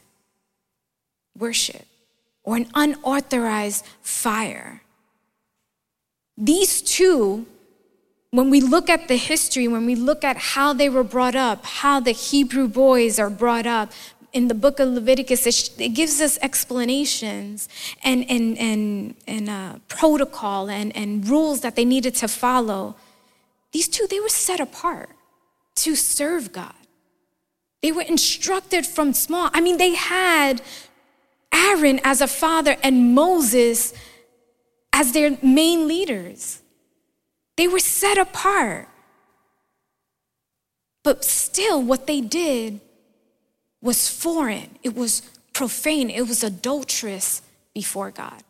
worship 1.35 1.87
or 2.43 2.55
an 2.55 2.67
unauthorized 2.75 3.83
fire. 4.03 4.83
These 6.37 6.83
two 6.83 7.47
when 8.31 8.49
we 8.49 8.61
look 8.61 8.89
at 8.89 9.07
the 9.07 9.15
history, 9.15 9.67
when 9.67 9.85
we 9.85 9.95
look 9.95 10.23
at 10.23 10.37
how 10.37 10.73
they 10.73 10.89
were 10.89 11.03
brought 11.03 11.35
up, 11.35 11.65
how 11.65 11.99
the 11.99 12.11
Hebrew 12.11 12.67
boys 12.67 13.17
are 13.19 13.29
brought 13.29 13.65
up, 13.65 13.91
in 14.31 14.47
the 14.47 14.53
book 14.53 14.79
of 14.79 14.89
Leviticus, 14.89 15.47
it, 15.79 15.93
gives 15.95 16.21
us 16.21 16.37
explanations 16.41 17.67
and, 18.03 18.29
and, 18.29 18.57
and, 18.59 19.15
and 19.27 19.49
uh, 19.49 19.75
protocol 19.87 20.69
and, 20.69 20.95
and 20.95 21.27
rules 21.27 21.61
that 21.61 21.75
they 21.75 21.85
needed 21.85 22.13
to 22.15 22.27
follow. 22.27 22.95
These 23.71 23.87
two, 23.87 24.05
they 24.07 24.19
were 24.19 24.29
set 24.29 24.59
apart 24.59 25.09
to 25.77 25.95
serve 25.95 26.51
God. 26.51 26.73
They 27.81 27.91
were 27.91 28.03
instructed 28.03 28.85
from 28.85 29.13
small. 29.13 29.49
I 29.53 29.61
mean, 29.61 29.77
they 29.77 29.95
had 29.95 30.61
Aaron 31.51 31.99
as 32.03 32.21
a 32.21 32.27
father 32.27 32.75
and 32.83 33.15
Moses 33.15 33.93
as 34.93 35.13
their 35.13 35.37
main 35.41 35.87
leaders. 35.87 36.61
They 37.59 37.67
were 37.67 37.79
set 37.79 38.17
apart. 38.17 38.87
But 41.03 41.25
still, 41.25 41.83
what 41.83 42.07
they 42.07 42.21
did 42.21 42.79
was 43.81 44.07
foreign, 44.07 44.79
it 44.81 44.95
was 44.95 45.23
profane, 45.51 46.09
it 46.09 46.21
was 46.21 46.41
adulterous 46.41 47.41
before 47.73 48.11
God. 48.11 48.43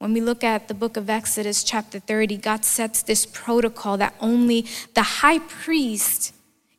When 0.00 0.12
we 0.12 0.20
look 0.20 0.44
at 0.44 0.68
the 0.68 0.74
book 0.74 0.98
of 0.98 1.08
Exodus, 1.08 1.64
chapter 1.64 1.98
30, 1.98 2.36
God 2.36 2.62
sets 2.62 3.02
this 3.02 3.24
protocol 3.24 3.96
that 3.96 4.14
only 4.20 4.66
the 4.92 5.02
high 5.22 5.38
priest 5.38 6.34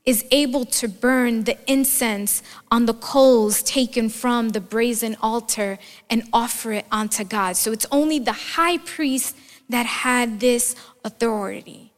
is 0.05 0.25
able 0.29 0.65
to 0.65 0.88
burn 0.88 1.46
the 1.46 1.58
incense 1.65 2.43
on 2.70 2.86
the 2.86 2.93
coals 2.93 3.63
taken 3.63 4.10
from 4.10 4.50
the 4.50 4.62
brazen 4.62 5.17
altar 5.24 5.79
and 6.08 6.22
offer 6.32 6.72
it 6.74 6.86
unto 6.91 7.24
God. 7.24 7.58
So 7.58 7.72
it's 7.72 7.88
only 7.91 8.20
the 8.20 8.34
high 8.34 8.77
priest 8.77 9.36
that 9.70 9.86
had 9.86 10.39
this 10.39 10.75
authority. 11.03 11.93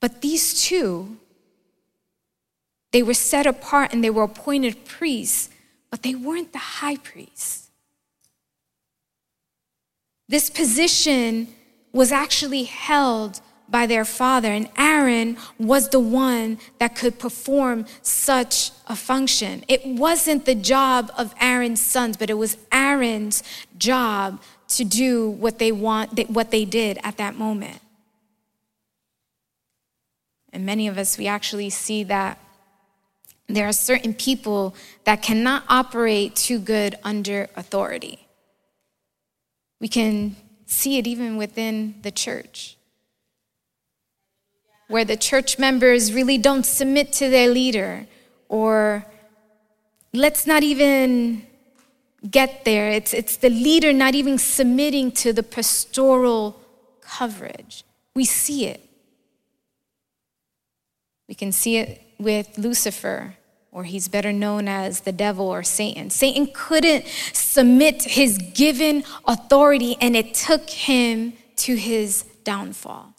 But 0.00 0.20
these 0.20 0.62
two, 0.62 1.16
they 2.92 3.02
were 3.02 3.14
set 3.14 3.46
apart 3.46 3.92
and 3.92 4.04
they 4.04 4.10
were 4.10 4.24
appointed 4.24 4.84
priests, 4.84 5.50
but 5.90 6.02
they 6.02 6.14
weren't 6.14 6.52
the 6.52 6.58
high 6.58 6.96
priest. 6.96 7.70
This 10.28 10.50
position 10.50 11.48
was 11.92 12.12
actually 12.12 12.64
held 12.64 13.40
by 13.68 13.86
their 13.86 14.04
father, 14.04 14.48
and 14.48 14.68
Aaron 14.76 15.36
was 15.58 15.88
the 15.88 16.00
one 16.00 16.58
that 16.78 16.94
could 16.94 17.18
perform 17.18 17.86
such 18.02 18.70
a 18.86 18.94
function. 18.94 19.64
It 19.68 19.86
wasn't 19.86 20.44
the 20.44 20.54
job 20.54 21.10
of 21.16 21.34
Aaron's 21.40 21.80
sons, 21.80 22.16
but 22.16 22.30
it 22.30 22.34
was 22.34 22.58
Aaron's 22.70 23.42
job 23.78 24.40
to 24.68 24.84
do 24.84 25.30
what 25.30 25.58
they 25.58 25.72
want, 25.72 26.28
what 26.30 26.50
they 26.50 26.64
did 26.64 26.98
at 27.02 27.16
that 27.16 27.36
moment. 27.36 27.80
And 30.52 30.64
many 30.64 30.86
of 30.88 30.98
us, 30.98 31.18
we 31.18 31.26
actually 31.26 31.70
see 31.70 32.04
that 32.04 32.38
there 33.48 33.68
are 33.68 33.72
certain 33.72 34.14
people 34.14 34.74
that 35.04 35.20
cannot 35.20 35.64
operate 35.68 36.34
too 36.34 36.58
good 36.58 36.94
under 37.04 37.48
authority. 37.56 38.26
We 39.80 39.88
can 39.88 40.36
see 40.66 40.98
it 40.98 41.06
even 41.06 41.36
within 41.36 41.96
the 42.02 42.10
church, 42.10 42.76
where 44.88 45.04
the 45.04 45.16
church 45.16 45.58
members 45.58 46.12
really 46.12 46.38
don't 46.38 46.64
submit 46.64 47.12
to 47.14 47.28
their 47.28 47.48
leader, 47.48 48.06
or 48.48 49.04
let's 50.12 50.46
not 50.46 50.62
even 50.62 51.46
get 52.30 52.64
there. 52.64 52.90
It's, 52.90 53.12
it's 53.12 53.36
the 53.36 53.50
leader 53.50 53.92
not 53.92 54.14
even 54.14 54.38
submitting 54.38 55.12
to 55.12 55.32
the 55.32 55.42
pastoral 55.42 56.60
coverage. 57.00 57.84
We 58.14 58.24
see 58.24 58.66
it. 58.66 58.80
We 61.28 61.34
can 61.34 61.52
see 61.52 61.78
it 61.78 62.02
with 62.18 62.58
Lucifer, 62.58 63.36
or 63.72 63.84
he's 63.84 64.08
better 64.08 64.32
known 64.32 64.68
as 64.68 65.00
the 65.00 65.12
devil 65.12 65.48
or 65.48 65.62
Satan. 65.62 66.10
Satan 66.10 66.48
couldn't 66.52 67.06
submit 67.32 68.02
his 68.02 68.38
given 68.38 69.04
authority, 69.26 69.96
and 70.00 70.14
it 70.16 70.34
took 70.34 70.68
him 70.68 71.32
to 71.56 71.76
his 71.76 72.24
downfall. 72.44 73.14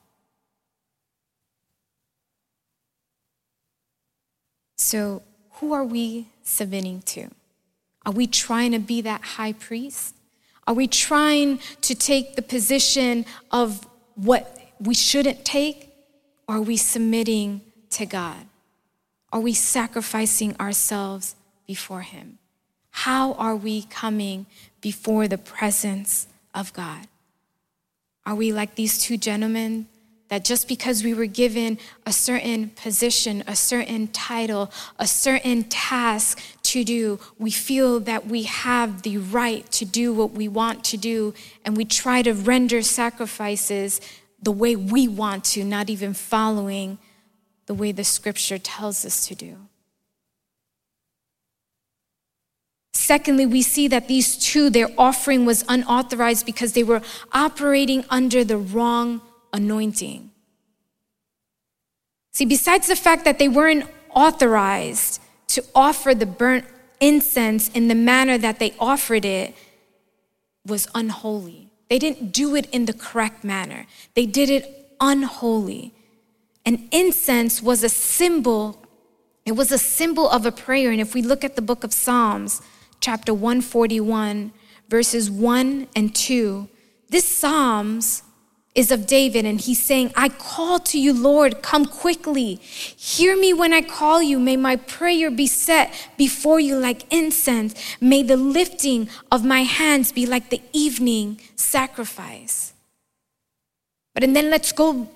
So, 4.78 5.24
who 5.54 5.74
are 5.74 5.84
we 5.84 6.28
submitting 6.44 7.02
to? 7.04 7.30
Are 8.06 8.12
we 8.12 8.28
trying 8.28 8.72
to 8.74 8.80
be 8.80 9.02
that 9.02 9.22
high 9.22 9.54
priest? 9.54 10.16
Are 10.68 10.74
we 10.74 10.88
trying 10.88 11.60
to 11.82 11.96
take 11.96 12.36
the 12.36 12.42
position 12.42 13.26
of 13.52 13.88
what 14.16 14.58
we 14.80 14.94
shouldn't 14.94 15.46
take? 15.46 15.92
Are 16.48 16.62
we 16.62 16.78
submitting 16.78 17.62
to 17.92 18.06
God? 18.06 18.46
Are 19.32 19.40
we 19.40 19.54
sacrificing 19.54 20.56
ourselves 20.60 21.36
before 21.68 22.02
Him? 22.02 22.38
How 22.92 23.34
are 23.34 23.56
we 23.56 23.84
coming 23.84 24.46
before 24.82 25.28
the 25.28 25.38
presence 25.38 26.28
of 26.54 26.72
God? 26.74 27.08
Are 28.26 28.36
we 28.36 28.54
like 28.54 28.76
these 28.76 28.98
two 28.98 29.18
gentlemen 29.18 29.88
that 30.30 30.44
just 30.44 30.68
because 30.68 31.04
we 31.04 31.14
were 31.14 31.28
given 31.28 31.78
a 32.06 32.12
certain 32.12 32.70
position, 32.70 33.44
a 33.46 33.56
certain 33.56 34.08
title, 34.08 34.72
a 34.98 35.06
certain 35.06 35.64
task 35.64 36.42
to 36.75 36.84
do, 36.84 37.20
we 37.39 37.51
feel 37.51 38.01
that 38.01 38.27
we 38.27 38.44
have 38.44 39.03
the 39.03 39.17
right 39.17 39.70
to 39.72 39.86
do 39.86 40.13
what 40.13 40.32
we 40.32 40.48
want 40.50 40.84
to 40.86 40.98
do, 40.98 41.34
and 41.63 41.77
we 41.77 41.86
try 41.86 42.22
to 42.22 42.34
render 42.34 42.82
sacrifices 42.82 44.01
the 44.41 44.51
way 44.51 44.75
we 44.75 45.08
want 45.08 45.46
to, 45.46 45.63
not 45.63 45.89
even 45.89 46.13
following 46.13 46.98
the 47.65 47.74
way 47.74 47.94
the 47.94 48.03
scripture 48.03 48.58
tells 48.58 49.05
us 49.05 49.25
to 49.27 49.36
do. 49.36 49.55
Secondly, 52.94 53.46
we 53.46 53.62
see 53.62 53.88
that 53.88 54.08
these 54.08 54.38
two, 54.38 54.70
their 54.70 54.89
offering 54.98 55.46
was 55.46 55.63
unauthorized 55.70 56.46
because 56.46 56.74
they 56.74 56.84
were 56.84 57.01
operating 57.32 58.03
under 58.10 58.44
the 58.44 58.58
wrong 58.58 59.22
anointing. 59.53 60.29
See, 62.34 62.46
besides 62.46 62.88
the 62.88 62.98
fact 62.98 63.24
that 63.24 63.39
they 63.39 63.48
weren't 63.48 63.86
authorized 64.10 65.22
to 65.48 65.64
offer 65.74 66.14
the 66.14 66.25
burnt 66.25 66.66
incense 67.00 67.70
in 67.70 67.88
the 67.88 67.96
manner 67.96 68.38
that 68.38 68.60
they 68.60 68.74
offered 68.80 69.25
it 69.25 69.56
was 70.66 70.88
unholy. 70.96 71.70
They 71.90 72.00
didn't 72.00 72.32
do 72.32 72.56
it 72.56 72.68
in 72.72 72.86
the 72.86 72.94
correct 72.94 73.44
manner. 73.44 73.86
They 74.16 74.25
did 74.25 74.50
it 74.50 74.96
unholy. 75.00 75.94
And 76.66 76.88
incense 76.92 77.62
was 77.62 77.84
a 77.84 77.90
symbol, 77.90 78.84
it 79.46 79.52
was 79.52 79.72
a 79.72 79.78
symbol 79.78 80.28
of 80.30 80.46
a 80.46 80.52
prayer. 80.52 80.92
And 80.92 81.00
if 81.00 81.14
we 81.14 81.22
look 81.22 81.44
at 81.44 81.56
the 81.56 81.62
book 81.62 81.84
of 81.84 81.94
Psalms, 81.94 82.62
chapter 83.00 83.34
141, 83.34 84.52
verses 84.90 85.30
1 85.30 85.88
and 85.96 86.16
2, 86.16 86.68
this 87.10 87.28
Psalms 87.28 88.24
is 88.75 88.91
of 88.91 89.08
David, 89.08 89.46
and 89.46 89.60
he's 89.60 89.82
saying, 89.82 90.12
I 90.15 90.29
call 90.29 90.79
to 90.79 91.00
you, 91.00 91.13
Lord, 91.13 91.62
come 91.62 91.86
quickly. 91.86 92.55
Hear 92.55 93.38
me 93.38 93.53
when 93.53 93.72
I 93.72 93.82
call 93.82 94.22
you. 94.22 94.38
May 94.38 94.58
my 94.58 94.75
prayer 94.75 95.32
be 95.32 95.48
set 95.48 95.94
before 96.17 96.60
you 96.60 96.77
like 96.77 97.12
incense. 97.12 97.74
May 98.01 98.22
the 98.22 98.36
lifting 98.36 99.10
of 99.32 99.46
my 99.46 99.63
hands 99.63 100.12
be 100.12 100.25
like 100.25 100.50
the 100.50 100.62
evening 100.74 101.39
sacrifice. 101.55 102.74
But 104.13 104.24
and 104.24 104.36
then 104.36 104.50
let's 104.50 104.74
go 104.74 105.10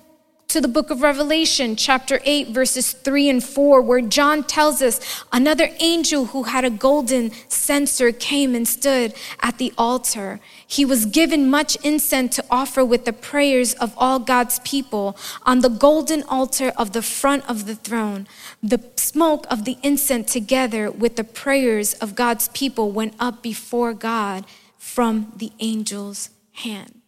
to 0.50 0.60
the 0.60 0.66
book 0.66 0.90
of 0.90 1.00
Revelation, 1.00 1.76
chapter 1.76 2.18
8, 2.24 2.48
verses 2.48 2.90
3 2.90 3.28
and 3.28 3.44
4, 3.44 3.80
where 3.82 4.00
John 4.00 4.42
tells 4.42 4.82
us 4.82 5.24
another 5.32 5.70
angel 5.78 6.26
who 6.26 6.42
had 6.42 6.64
a 6.64 6.70
golden 6.70 7.30
censer 7.48 8.10
came 8.10 8.56
and 8.56 8.66
stood 8.66 9.14
at 9.40 9.58
the 9.58 9.72
altar. 9.78 10.40
He 10.66 10.84
was 10.84 11.06
given 11.06 11.48
much 11.48 11.76
incense 11.84 12.34
to 12.34 12.44
offer 12.50 12.84
with 12.84 13.04
the 13.04 13.12
prayers 13.12 13.74
of 13.74 13.94
all 13.96 14.18
God's 14.18 14.58
people 14.60 15.16
on 15.44 15.60
the 15.60 15.68
golden 15.68 16.24
altar 16.24 16.72
of 16.76 16.94
the 16.94 17.02
front 17.02 17.48
of 17.48 17.66
the 17.66 17.76
throne. 17.76 18.26
The 18.60 18.82
smoke 18.96 19.46
of 19.48 19.64
the 19.64 19.78
incense, 19.84 20.32
together 20.32 20.90
with 20.90 21.14
the 21.14 21.22
prayers 21.22 21.94
of 21.94 22.16
God's 22.16 22.48
people, 22.48 22.90
went 22.90 23.14
up 23.20 23.40
before 23.40 23.94
God 23.94 24.44
from 24.76 25.32
the 25.36 25.52
angel's 25.60 26.30
hand. 26.54 26.99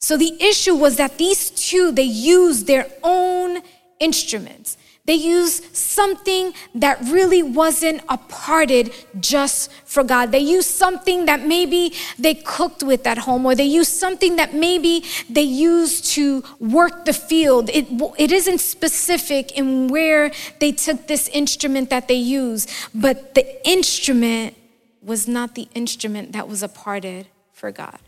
So 0.00 0.16
the 0.16 0.34
issue 0.42 0.74
was 0.74 0.96
that 0.96 1.18
these 1.18 1.50
two, 1.50 1.92
they 1.92 2.02
used 2.02 2.66
their 2.66 2.86
own 3.02 3.60
instruments. 3.98 4.78
They 5.04 5.14
used 5.14 5.76
something 5.76 6.54
that 6.74 7.00
really 7.02 7.42
wasn't 7.42 8.02
apparted 8.08 8.92
just 9.18 9.70
for 9.84 10.02
God. 10.04 10.30
They 10.30 10.38
used 10.38 10.70
something 10.70 11.26
that 11.26 11.46
maybe 11.46 11.94
they 12.18 12.34
cooked 12.34 12.82
with 12.82 13.06
at 13.06 13.18
home, 13.18 13.44
or 13.44 13.54
they 13.54 13.64
used 13.64 13.92
something 13.92 14.36
that 14.36 14.54
maybe 14.54 15.04
they 15.28 15.42
used 15.42 16.06
to 16.12 16.44
work 16.60 17.04
the 17.06 17.12
field. 17.12 17.70
It, 17.70 17.88
it 18.18 18.30
isn't 18.30 18.58
specific 18.58 19.52
in 19.52 19.88
where 19.88 20.30
they 20.60 20.72
took 20.72 21.08
this 21.08 21.28
instrument 21.28 21.90
that 21.90 22.08
they 22.08 22.14
used, 22.14 22.70
but 22.94 23.34
the 23.34 23.68
instrument 23.68 24.56
was 25.02 25.26
not 25.26 25.54
the 25.54 25.68
instrument 25.74 26.32
that 26.32 26.46
was 26.46 26.62
apparted 26.62 27.26
for 27.52 27.72
God. 27.72 27.98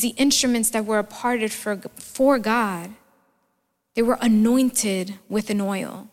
The 0.00 0.08
instruments 0.16 0.70
that 0.70 0.84
were 0.84 0.98
apparted 0.98 1.52
for, 1.52 1.76
for 1.96 2.40
God, 2.40 2.90
they 3.94 4.02
were 4.02 4.18
anointed 4.20 5.14
with 5.28 5.50
an 5.50 5.60
oil. 5.60 6.08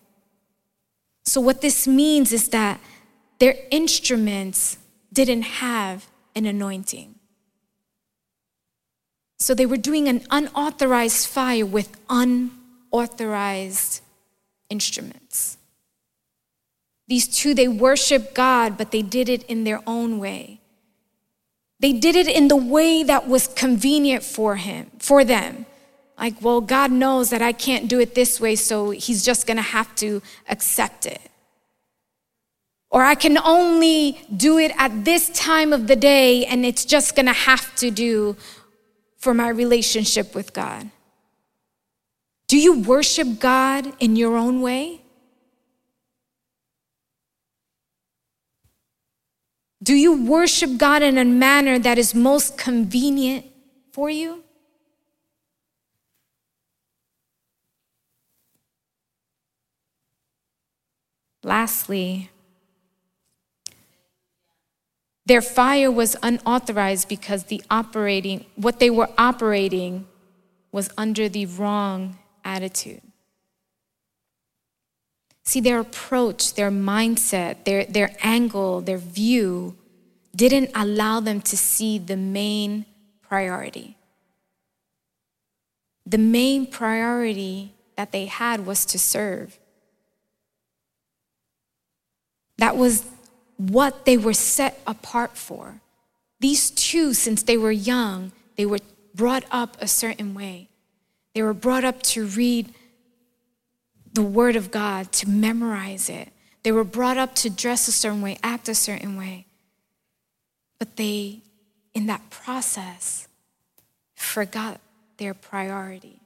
So, 1.26 1.42
what 1.42 1.62
this 1.62 1.88
means 1.88 2.32
is 2.32 2.50
that 2.50 2.80
their 3.40 3.56
instruments 3.72 4.78
didn't 5.12 5.42
have 5.42 6.06
an 6.36 6.46
anointing. 6.46 7.16
So, 9.40 9.56
they 9.56 9.66
were 9.66 9.78
doing 9.78 10.08
an 10.08 10.28
unauthorized 10.30 11.26
fire 11.28 11.66
with 11.66 11.98
unauthorized 12.08 14.02
instruments. 14.70 15.58
These 17.08 17.28
two, 17.28 17.54
they 17.54 17.68
worship 17.68 18.34
God, 18.34 18.78
but 18.78 18.92
they 18.92 19.02
did 19.02 19.28
it 19.28 19.44
in 19.44 19.64
their 19.64 19.82
own 19.86 20.20
way. 20.20 20.61
They 21.82 21.94
did 21.94 22.16
it 22.16 22.28
in 22.28 22.48
the 22.48 22.56
way 22.56 23.04
that 23.04 23.28
was 23.28 23.48
convenient 23.48 24.24
for 24.24 24.56
him, 24.56 24.92
for 25.00 25.26
them. 25.26 25.66
Like, 26.18 26.40
well, 26.40 26.62
God 26.62 26.92
knows 26.92 27.32
that 27.32 27.42
I 27.42 27.54
can't 27.54 27.88
do 27.88 28.00
it 28.00 28.14
this 28.14 28.40
way, 28.40 28.56
so 28.56 28.92
he's 28.92 29.26
just 29.26 29.48
gonna 29.48 29.64
have 29.64 29.94
to 29.96 30.22
accept 30.48 31.08
it. 31.08 31.20
Or 32.92 33.04
I 33.04 33.16
can 33.16 33.36
only 33.40 34.22
do 34.36 34.60
it 34.60 34.72
at 34.78 35.06
this 35.06 35.30
time 35.30 35.74
of 35.74 35.88
the 35.88 35.96
day, 35.96 36.46
and 36.46 36.64
it's 36.64 36.86
just 36.86 37.16
gonna 37.16 37.34
have 37.34 37.74
to 37.78 37.90
do 37.90 38.36
for 39.18 39.34
my 39.34 39.50
relationship 39.50 40.36
with 40.36 40.54
God. 40.54 40.92
Do 42.48 42.60
you 42.60 42.80
worship 42.82 43.40
God 43.40 43.94
in 44.00 44.16
your 44.16 44.38
own 44.38 44.62
way? 44.62 45.01
Do 49.84 49.96
you 49.96 50.24
worship 50.24 50.78
God 50.78 51.02
in 51.02 51.18
a 51.18 51.26
manner 51.26 51.80
that 51.80 51.98
is 51.98 52.14
most 52.14 52.58
convenient 52.58 53.46
for 53.92 54.10
you? 54.10 54.44
Lastly, 61.44 62.30
their 65.26 65.42
fire 65.42 65.90
was 65.90 66.16
unauthorized 66.22 67.08
because 67.08 67.46
the 67.46 67.64
operating 67.70 68.46
what 68.56 68.80
they 68.80 68.92
were 68.92 69.10
operating 69.18 70.08
was 70.72 70.90
under 70.98 71.28
the 71.28 71.48
wrong 71.48 72.20
attitude. 72.44 73.02
See, 75.44 75.60
their 75.60 75.80
approach, 75.80 76.54
their 76.54 76.72
mindset, 76.72 77.66
their, 77.66 77.86
their 77.86 78.16
angle, 78.22 78.82
their 78.82 78.98
view 78.98 79.76
didn't 80.36 80.72
allow 80.76 81.20
them 81.20 81.42
to 81.42 81.58
see 81.58 81.98
the 81.98 82.16
main 82.18 82.86
priority. 83.22 83.98
The 86.06 86.18
main 86.18 86.68
priority 86.68 87.74
that 87.96 88.12
they 88.12 88.26
had 88.26 88.66
was 88.66 88.86
to 88.86 89.00
serve. 89.00 89.60
That 92.58 92.78
was 92.78 93.06
what 93.58 94.06
they 94.06 94.18
were 94.18 94.34
set 94.34 94.80
apart 94.86 95.38
for. 95.38 95.82
These 96.40 96.72
two, 96.72 97.14
since 97.14 97.44
they 97.44 97.58
were 97.58 97.72
young, 97.72 98.32
they 98.56 98.66
were 98.66 98.80
brought 99.14 99.44
up 99.52 99.78
a 99.80 99.88
certain 99.88 100.34
way. 100.34 100.70
They 101.34 101.42
were 101.42 101.54
brought 101.54 101.84
up 101.84 102.02
to 102.04 102.26
read 102.26 102.74
the 104.14 104.22
Word 104.22 104.56
of 104.56 104.72
God, 104.72 105.12
to 105.14 105.30
memorize 105.30 106.10
it. 106.10 106.30
They 106.64 106.72
were 106.72 106.84
brought 106.84 107.18
up 107.18 107.36
to 107.36 107.50
dress 107.50 107.88
a 107.88 107.92
certain 107.92 108.22
way, 108.22 108.38
act 108.44 108.70
a 108.70 108.76
certain 108.76 109.18
way. 109.18 109.46
But 110.80 110.96
they, 110.98 111.42
in 111.94 112.08
that 112.08 112.30
process, 112.30 113.28
forgot 114.16 114.80
their 115.18 115.34
priority. 115.34 116.20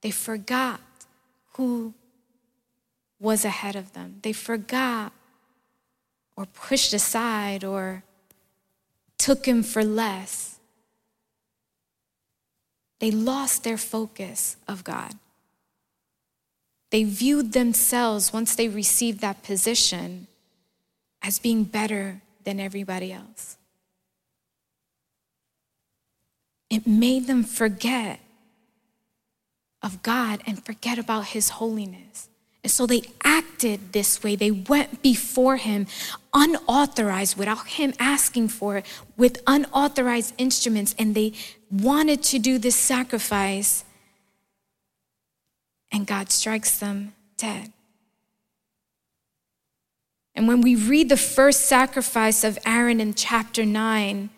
They 0.00 0.10
forgot 0.10 0.80
who 1.54 1.94
was 3.18 3.44
ahead 3.44 3.76
of 3.76 3.92
them. 3.94 4.20
They 4.22 4.32
forgot 4.32 5.12
or 6.36 6.46
pushed 6.46 6.92
aside 6.92 7.64
or 7.64 8.02
took 9.18 9.46
him 9.46 9.62
for 9.62 9.84
less. 9.84 10.58
They 12.98 13.10
lost 13.10 13.64
their 13.64 13.78
focus 13.78 14.56
of 14.68 14.84
God. 14.84 15.14
They 16.94 17.02
viewed 17.02 17.54
themselves, 17.54 18.32
once 18.32 18.54
they 18.54 18.68
received 18.68 19.18
that 19.18 19.42
position, 19.42 20.28
as 21.22 21.40
being 21.40 21.64
better 21.64 22.22
than 22.44 22.60
everybody 22.60 23.12
else. 23.12 23.56
It 26.70 26.86
made 26.86 27.26
them 27.26 27.42
forget 27.42 28.20
of 29.82 30.04
God 30.04 30.40
and 30.46 30.64
forget 30.64 30.96
about 30.96 31.26
His 31.34 31.48
holiness. 31.58 32.28
And 32.62 32.70
so 32.70 32.86
they 32.86 33.02
acted 33.24 33.92
this 33.92 34.22
way. 34.22 34.36
They 34.36 34.52
went 34.52 35.02
before 35.02 35.56
him 35.56 35.88
unauthorized, 36.32 37.36
without 37.36 37.66
him 37.66 37.92
asking 37.98 38.50
for 38.50 38.76
it, 38.76 38.86
with 39.16 39.42
unauthorized 39.48 40.32
instruments, 40.38 40.94
and 40.96 41.16
they 41.16 41.32
wanted 41.72 42.22
to 42.22 42.38
do 42.38 42.56
this 42.56 42.76
sacrifice. 42.76 43.84
And 45.94 46.08
God 46.08 46.32
strikes 46.32 46.76
them 46.76 47.14
dead. 47.36 47.72
And 50.34 50.48
when 50.48 50.60
we 50.60 50.74
read 50.74 51.08
the 51.08 51.16
first 51.16 51.66
sacrifice 51.66 52.42
of 52.42 52.58
Aaron 52.66 53.00
in 53.00 53.14
chapter 53.14 53.64
9, 53.64 54.28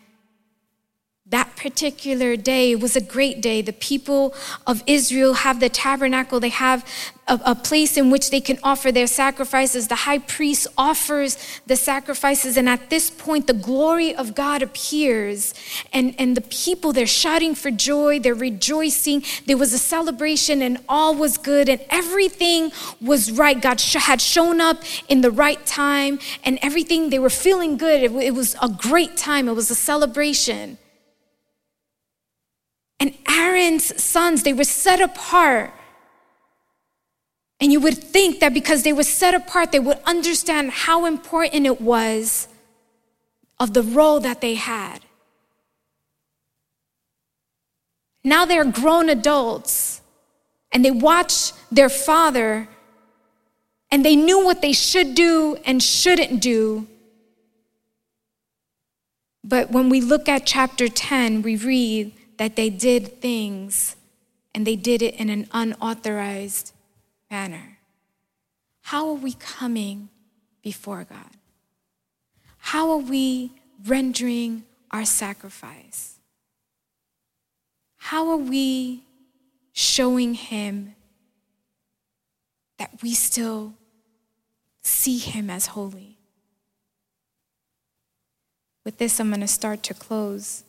that 1.29 1.57
particular 1.57 2.37
day 2.37 2.73
was 2.73 2.95
a 2.95 3.01
great 3.01 3.41
day. 3.41 3.61
The 3.61 3.73
people 3.73 4.33
of 4.65 4.81
Israel 4.87 5.33
have 5.33 5.59
the 5.59 5.67
tabernacle, 5.67 6.39
they 6.39 6.47
have 6.47 6.87
a, 7.27 7.37
a, 7.47 7.55
place 7.55 7.97
in 7.97 8.09
which 8.09 8.29
they 8.29 8.39
can 8.39 8.57
offer 8.63 8.93
their 8.93 9.07
sacrifices. 9.07 9.89
The 9.89 9.95
high 9.95 10.19
priest 10.19 10.67
offers 10.77 11.37
the 11.65 11.75
sacrifices, 11.75 12.55
and 12.55 12.69
at 12.69 12.89
this 12.89 13.09
point, 13.09 13.47
the 13.47 13.53
glory 13.53 14.15
of 14.15 14.35
God 14.35 14.61
appears, 14.61 15.53
and, 15.91 16.15
and 16.17 16.37
the 16.37 16.41
people, 16.41 16.93
they're 16.93 17.05
shouting 17.05 17.55
for 17.55 17.71
joy, 17.71 18.19
they're 18.21 18.33
rejoicing. 18.33 19.21
There 19.45 19.57
was 19.57 19.73
a 19.73 19.79
celebration, 19.79 20.61
and 20.61 20.77
all 20.87 21.13
was 21.13 21.37
good, 21.37 21.67
and 21.67 21.81
everything 21.89 22.71
was 23.01 23.33
right. 23.33 23.61
God 23.61 23.81
sh- 23.81 23.95
had 23.95 24.21
shown 24.21 24.61
up 24.61 24.77
in 25.09 25.19
the 25.19 25.31
right 25.31 25.65
time, 25.65 26.19
and 26.45 26.57
everything, 26.61 27.09
they 27.09 27.19
were 27.19 27.29
feeling 27.29 27.75
good. 27.75 28.01
It, 28.01 28.11
it 28.13 28.33
was 28.33 28.55
a 28.61 28.69
great 28.69 29.17
time, 29.17 29.49
it 29.49 29.55
was 29.55 29.69
a 29.69 29.75
celebration. 29.75 30.77
And 32.99 33.13
Aaron's 33.29 34.01
sons, 34.01 34.43
they 34.43 34.53
were 34.53 34.63
set 34.63 35.01
apart. 35.01 35.73
And 37.59 37.71
you 37.71 37.79
would 37.79 37.97
think 37.97 38.39
that 38.39 38.53
because 38.53 38.83
they 38.83 38.93
were 38.93 39.03
set 39.03 39.33
apart, 39.33 39.71
they 39.71 39.79
would 39.79 39.99
understand 40.05 40.71
how 40.71 41.05
important 41.05 41.65
it 41.65 41.81
was 41.81 42.47
of 43.59 43.73
the 43.73 43.83
role 43.83 44.19
that 44.19 44.41
they 44.41 44.55
had. 44.55 44.99
Now 48.23 48.45
they're 48.45 48.65
grown 48.65 49.09
adults 49.09 50.01
and 50.71 50.83
they 50.83 50.91
watch 50.91 51.53
their 51.71 51.89
father 51.89 52.67
and 53.89 54.03
they 54.03 54.15
knew 54.15 54.43
what 54.43 54.61
they 54.61 54.73
should 54.73 55.15
do 55.15 55.57
and 55.65 55.81
shouldn't 55.81 56.41
do. 56.41 56.87
But 59.43 59.71
when 59.71 59.87
we 59.89 60.01
look 60.01 60.27
at 60.27 60.45
chapter 60.45 60.89
10, 60.89 61.41
we 61.41 61.55
read 61.55 62.11
that 62.37 62.55
they 62.55 62.69
did 62.69 63.21
things 63.21 63.95
and 64.53 64.65
they 64.65 64.75
did 64.75 65.01
it 65.01 65.15
in 65.15 65.29
an 65.29 65.47
unauthorized 65.51 66.73
manner. 67.29 67.79
How 68.81 69.09
are 69.09 69.15
we 69.15 69.33
coming 69.33 70.09
before 70.61 71.03
God? 71.03 71.35
How 72.57 72.91
are 72.91 72.97
we 72.97 73.51
rendering 73.85 74.63
our 74.91 75.05
sacrifice? 75.05 76.19
How 77.97 78.29
are 78.29 78.37
we 78.37 79.03
showing 79.73 80.33
Him 80.33 80.95
that 82.77 82.91
we 83.01 83.13
still 83.13 83.73
see 84.81 85.17
Him 85.17 85.49
as 85.49 85.67
holy? 85.67 86.17
With 88.83 88.97
this, 88.97 89.19
I'm 89.19 89.29
going 89.29 89.41
to 89.41 89.47
start 89.47 89.83
to 89.83 89.93
close. 89.93 90.63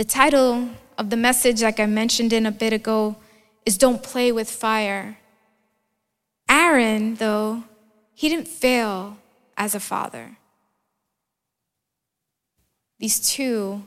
The 0.00 0.06
title 0.06 0.70
of 0.96 1.10
the 1.10 1.16
message, 1.18 1.62
like 1.62 1.78
I 1.78 1.84
mentioned 1.84 2.32
in 2.32 2.46
a 2.46 2.50
bit 2.50 2.72
ago, 2.72 3.16
is 3.66 3.76
Don't 3.76 4.02
Play 4.02 4.32
with 4.32 4.48
Fire. 4.48 5.18
Aaron, 6.48 7.16
though, 7.16 7.64
he 8.14 8.30
didn't 8.30 8.48
fail 8.48 9.18
as 9.58 9.74
a 9.74 9.78
father. 9.78 10.38
These 12.98 13.28
two, 13.28 13.86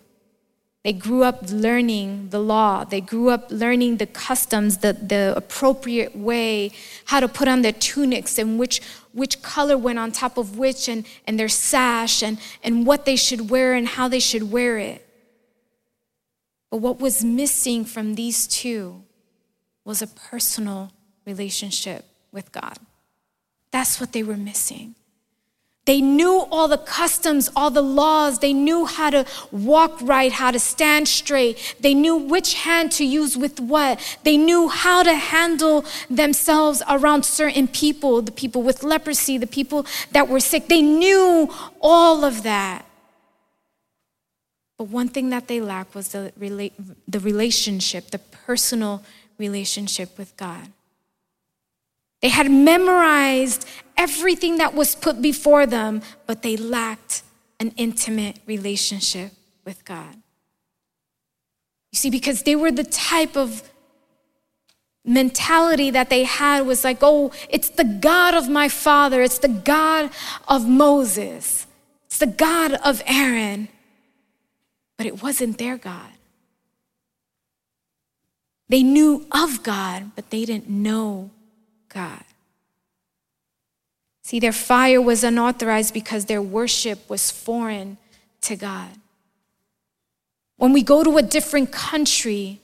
they 0.84 0.94
grew 0.94 1.24
up 1.24 1.50
learning 1.50 2.30
the 2.30 2.38
law. 2.38 2.84
They 2.84 3.02
grew 3.02 3.30
up 3.30 3.48
learning 3.50 3.98
the 3.98 4.06
customs, 4.06 4.78
the, 4.78 4.94
the 4.94 5.34
appropriate 5.36 6.16
way, 6.16 6.74
how 7.06 7.22
to 7.22 7.28
put 7.28 7.48
on 7.48 7.64
their 7.64 7.72
tunics 7.72 8.38
and 8.38 8.60
which, 8.60 8.84
which 9.14 9.42
color 9.42 9.80
went 9.80 9.98
on 9.98 10.12
top 10.12 10.38
of 10.38 10.60
which, 10.60 10.88
and, 10.88 11.08
and 11.26 11.40
their 11.40 11.50
sash, 11.50 12.22
and, 12.22 12.38
and 12.64 12.86
what 12.86 13.06
they 13.06 13.16
should 13.16 13.50
wear 13.50 13.74
and 13.74 13.88
how 13.88 14.08
they 14.08 14.20
should 14.20 14.52
wear 14.52 14.78
it. 14.78 15.10
But 16.74 16.80
what 16.80 17.00
was 17.00 17.24
missing 17.24 17.86
from 17.86 18.16
these 18.16 18.48
two 18.48 19.04
was 19.86 20.02
a 20.02 20.08
personal 20.08 20.92
relationship 21.24 22.04
with 22.32 22.52
God. 22.52 22.80
That's 23.70 24.02
what 24.02 24.12
they 24.12 24.24
were 24.24 24.38
missing. 24.38 24.96
They 25.86 26.02
knew 26.02 26.48
all 26.50 26.68
the 26.68 26.80
customs, 26.80 27.48
all 27.56 27.70
the 27.70 27.84
laws. 27.84 28.40
They 28.40 28.54
knew 28.54 28.88
how 28.88 29.12
to 29.12 29.24
walk 29.52 30.00
right, 30.02 30.32
how 30.32 30.50
to 30.50 30.58
stand 30.58 31.08
straight. 31.08 31.76
They 31.80 31.94
knew 31.94 32.16
which 32.16 32.56
hand 32.56 32.92
to 32.94 33.06
use 33.06 33.38
with 33.38 33.60
what. 33.60 34.00
They 34.24 34.36
knew 34.36 34.68
how 34.68 35.04
to 35.04 35.14
handle 35.14 35.86
themselves 36.10 36.82
around 36.90 37.24
certain 37.24 37.68
people, 37.68 38.24
the 38.24 38.32
people 38.32 38.64
with 38.64 38.82
leprosy, 38.82 39.38
the 39.38 39.46
people 39.46 39.86
that 40.12 40.28
were 40.28 40.40
sick. 40.40 40.70
They 40.70 40.82
knew 40.82 41.54
all 41.80 42.26
of 42.26 42.42
that. 42.42 42.88
But 44.78 44.86
one 44.86 45.08
thing 45.08 45.30
that 45.30 45.48
they 45.48 45.62
lacked 45.62 45.96
was 45.96 46.10
the, 46.10 46.32
rela- 46.40 46.72
the 47.08 47.20
relationship, 47.20 48.12
the 48.12 48.20
personal 48.20 49.04
relationship 49.38 50.18
with 50.18 50.36
God. 50.38 50.70
They 52.22 52.30
had 52.30 52.50
memorized 52.50 53.68
everything 53.98 54.58
that 54.58 54.74
was 54.74 54.96
put 54.96 55.22
before 55.22 55.66
them, 55.66 56.02
but 56.26 56.42
they 56.42 56.56
lacked 56.56 57.24
an 57.60 57.74
intimate 57.78 58.40
relationship 58.46 59.32
with 59.66 59.84
God. 59.86 60.16
You 61.92 61.98
see, 61.98 62.10
because 62.10 62.44
they 62.44 62.56
were 62.56 62.72
the 62.72 62.86
type 62.86 63.36
of 63.36 63.70
mentality 65.06 65.92
that 65.92 66.10
they 66.10 66.24
had 66.24 66.66
was 66.66 66.84
like, 66.84 67.00
oh, 67.02 67.32
it's 67.50 67.70
the 67.70 67.84
God 67.84 68.34
of 68.34 68.50
my 68.50 68.70
father, 68.70 69.22
it's 69.22 69.40
the 69.40 69.50
God 69.50 70.10
of 70.48 70.68
Moses, 70.68 71.68
it's 72.06 72.20
the 72.20 72.28
God 72.28 72.74
of 72.86 73.04
Aaron 73.06 73.68
but 74.98 75.06
it 75.06 75.22
wasn't 75.22 75.58
their 75.58 75.78
God. 75.78 76.12
They 78.70 78.84
knew 78.84 79.26
of 79.32 79.64
God, 79.64 80.12
but 80.16 80.30
they 80.30 80.46
didn't 80.46 80.70
know 80.70 81.30
God. 81.90 82.24
See, 84.24 84.40
their 84.40 84.54
fire 84.54 85.02
was 85.02 85.24
unauthorized 85.24 85.94
because 85.94 86.26
their 86.26 86.42
worship 86.42 87.10
was 87.10 87.30
foreign 87.30 87.98
to 88.42 88.56
God. 88.56 88.90
When 90.58 90.72
we 90.72 90.82
go 90.82 91.04
to 91.04 91.18
a 91.18 91.22
different 91.22 91.72
country, 91.72 92.60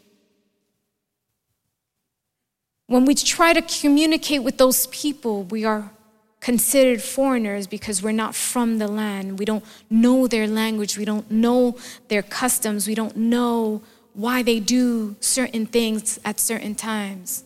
when 2.87 3.05
we 3.05 3.13
try 3.13 3.53
to 3.53 3.61
communicate 3.61 4.41
with 4.41 4.57
those 4.57 4.87
people, 4.87 5.43
we 5.43 5.65
are 5.65 5.91
considered 6.39 7.01
foreigners 7.01 7.67
because 7.67 8.01
we're 8.01 8.11
not 8.11 8.33
from 8.33 8.77
the 8.77 8.87
land. 8.87 9.39
We 9.39 9.45
don't 9.45 9.63
know 9.89 10.27
their 10.27 10.47
language. 10.47 10.97
We 10.97 11.05
don't 11.05 11.29
know 11.29 11.77
their 12.07 12.21
customs. 12.21 12.87
We 12.87 12.95
don't 12.95 13.17
know 13.17 13.81
why 14.13 14.43
they 14.43 14.59
do 14.59 15.15
certain 15.19 15.65
things 15.65 16.19
at 16.23 16.39
certain 16.39 16.75
times. 16.75 17.43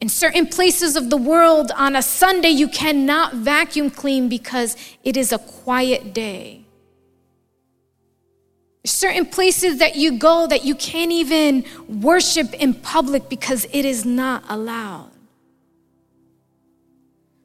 In 0.00 0.08
certain 0.08 0.46
places 0.46 0.96
of 0.96 1.08
the 1.08 1.16
world, 1.16 1.70
on 1.76 1.96
a 1.96 2.02
Sunday, 2.02 2.50
you 2.50 2.68
cannot 2.68 3.34
vacuum 3.34 3.90
clean 3.90 4.28
because 4.28 4.76
it 5.02 5.16
is 5.16 5.32
a 5.32 5.38
quiet 5.38 6.12
day. 6.12 6.60
certain 8.86 9.24
places 9.24 9.78
that 9.78 9.96
you 9.96 10.18
go 10.18 10.46
that 10.46 10.62
you 10.62 10.74
can't 10.74 11.10
even 11.10 11.64
worship 11.88 12.52
in 12.52 12.74
public 12.74 13.30
because 13.30 13.66
it 13.72 13.86
is 13.86 14.04
not 14.04 14.44
allowed. 14.46 15.13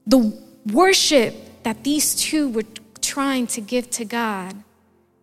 The 0.10 0.34
worship 0.66 1.64
that 1.64 1.84
these 1.84 2.16
two 2.16 2.50
were 2.50 2.64
trying 3.00 3.46
to 3.48 3.62
give 3.62 3.90
to 3.92 4.06
God, 4.06 4.56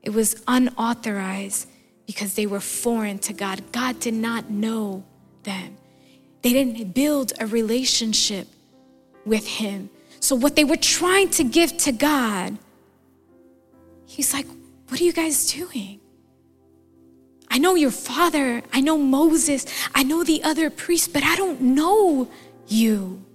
it 0.02 0.10
was 0.10 0.42
unauthorized 0.46 1.68
because 2.06 2.34
they 2.34 2.46
were 2.46 2.60
foreign 2.60 3.18
to 3.18 3.32
God. 3.32 3.60
God 3.72 3.98
did 3.98 4.14
not 4.14 4.48
know 4.48 5.04
them. 5.42 5.76
They 6.42 6.52
didn't 6.52 6.94
build 6.94 7.32
a 7.40 7.46
relationship 7.46 8.46
with 9.24 9.44
Him. 9.44 9.90
So, 10.20 10.36
what 10.36 10.54
they 10.54 10.62
were 10.62 10.76
trying 10.76 11.30
to 11.30 11.42
give 11.42 11.76
to 11.78 11.92
God, 11.92 12.56
He's 14.06 14.32
like, 14.32 14.46
What 14.88 15.00
are 15.00 15.04
you 15.04 15.12
guys 15.12 15.52
doing? 15.52 15.98
I 17.50 17.58
know 17.58 17.74
your 17.74 17.90
father, 17.90 18.62
I 18.72 18.80
know 18.80 18.96
Moses, 18.96 19.66
I 19.94 20.04
know 20.04 20.22
the 20.22 20.44
other 20.44 20.70
priests, 20.70 21.08
but 21.08 21.24
I 21.24 21.34
don't 21.34 21.60
know 21.60 22.28
you. 22.68 23.25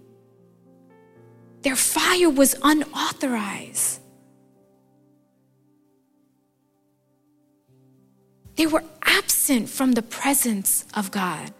Their 1.61 1.75
fire 1.75 2.29
was 2.29 2.55
unauthorized. 2.61 3.99
They 8.55 8.67
were 8.67 8.83
absent 9.03 9.69
from 9.69 9.93
the 9.93 10.01
presence 10.01 10.85
of 10.93 11.11
God. 11.11 11.53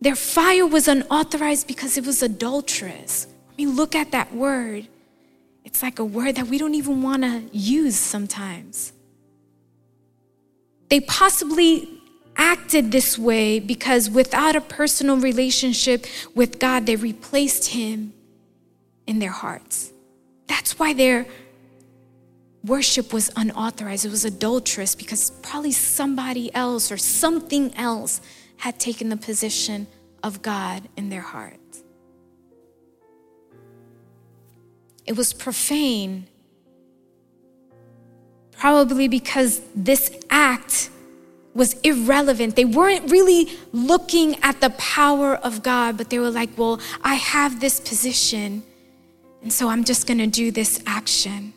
Their 0.00 0.16
fire 0.16 0.66
was 0.66 0.88
unauthorized 0.88 1.68
because 1.68 1.96
it 1.96 2.04
was 2.04 2.22
adulterous. 2.22 3.28
I 3.50 3.54
mean, 3.56 3.76
look 3.76 3.94
at 3.94 4.10
that 4.10 4.34
word. 4.34 4.88
It's 5.64 5.80
like 5.80 6.00
a 6.00 6.04
word 6.04 6.34
that 6.36 6.48
we 6.48 6.58
don't 6.58 6.74
even 6.74 7.02
want 7.02 7.22
to 7.22 7.44
use 7.52 7.96
sometimes. 7.96 8.92
They 10.88 11.00
possibly 11.00 12.01
acted 12.36 12.92
this 12.92 13.18
way 13.18 13.60
because 13.60 14.10
without 14.10 14.56
a 14.56 14.60
personal 14.60 15.16
relationship 15.16 16.06
with 16.34 16.58
God, 16.58 16.86
they 16.86 16.96
replaced 16.96 17.70
Him 17.70 18.12
in 19.06 19.18
their 19.18 19.30
hearts. 19.30 19.92
That's 20.46 20.78
why 20.78 20.92
their 20.92 21.26
worship 22.64 23.12
was 23.12 23.30
unauthorized. 23.36 24.04
It 24.04 24.10
was 24.10 24.24
adulterous 24.24 24.94
because 24.94 25.30
probably 25.42 25.72
somebody 25.72 26.54
else 26.54 26.92
or 26.92 26.96
something 26.96 27.74
else 27.76 28.20
had 28.58 28.78
taken 28.78 29.08
the 29.08 29.16
position 29.16 29.86
of 30.22 30.42
God 30.42 30.88
in 30.96 31.08
their 31.08 31.22
heart. 31.22 31.58
It 35.04 35.16
was 35.16 35.32
profane, 35.32 36.28
probably 38.52 39.08
because 39.08 39.60
this 39.74 40.12
act 40.30 40.90
was 41.54 41.74
irrelevant. 41.80 42.56
They 42.56 42.64
weren't 42.64 43.10
really 43.10 43.50
looking 43.72 44.36
at 44.42 44.60
the 44.60 44.70
power 44.70 45.36
of 45.36 45.62
God, 45.62 45.96
but 45.96 46.10
they 46.10 46.18
were 46.18 46.30
like, 46.30 46.50
well, 46.56 46.80
I 47.02 47.14
have 47.14 47.60
this 47.60 47.80
position, 47.80 48.62
and 49.42 49.52
so 49.52 49.68
I'm 49.68 49.84
just 49.84 50.06
gonna 50.06 50.26
do 50.26 50.50
this 50.50 50.82
action. 50.86 51.52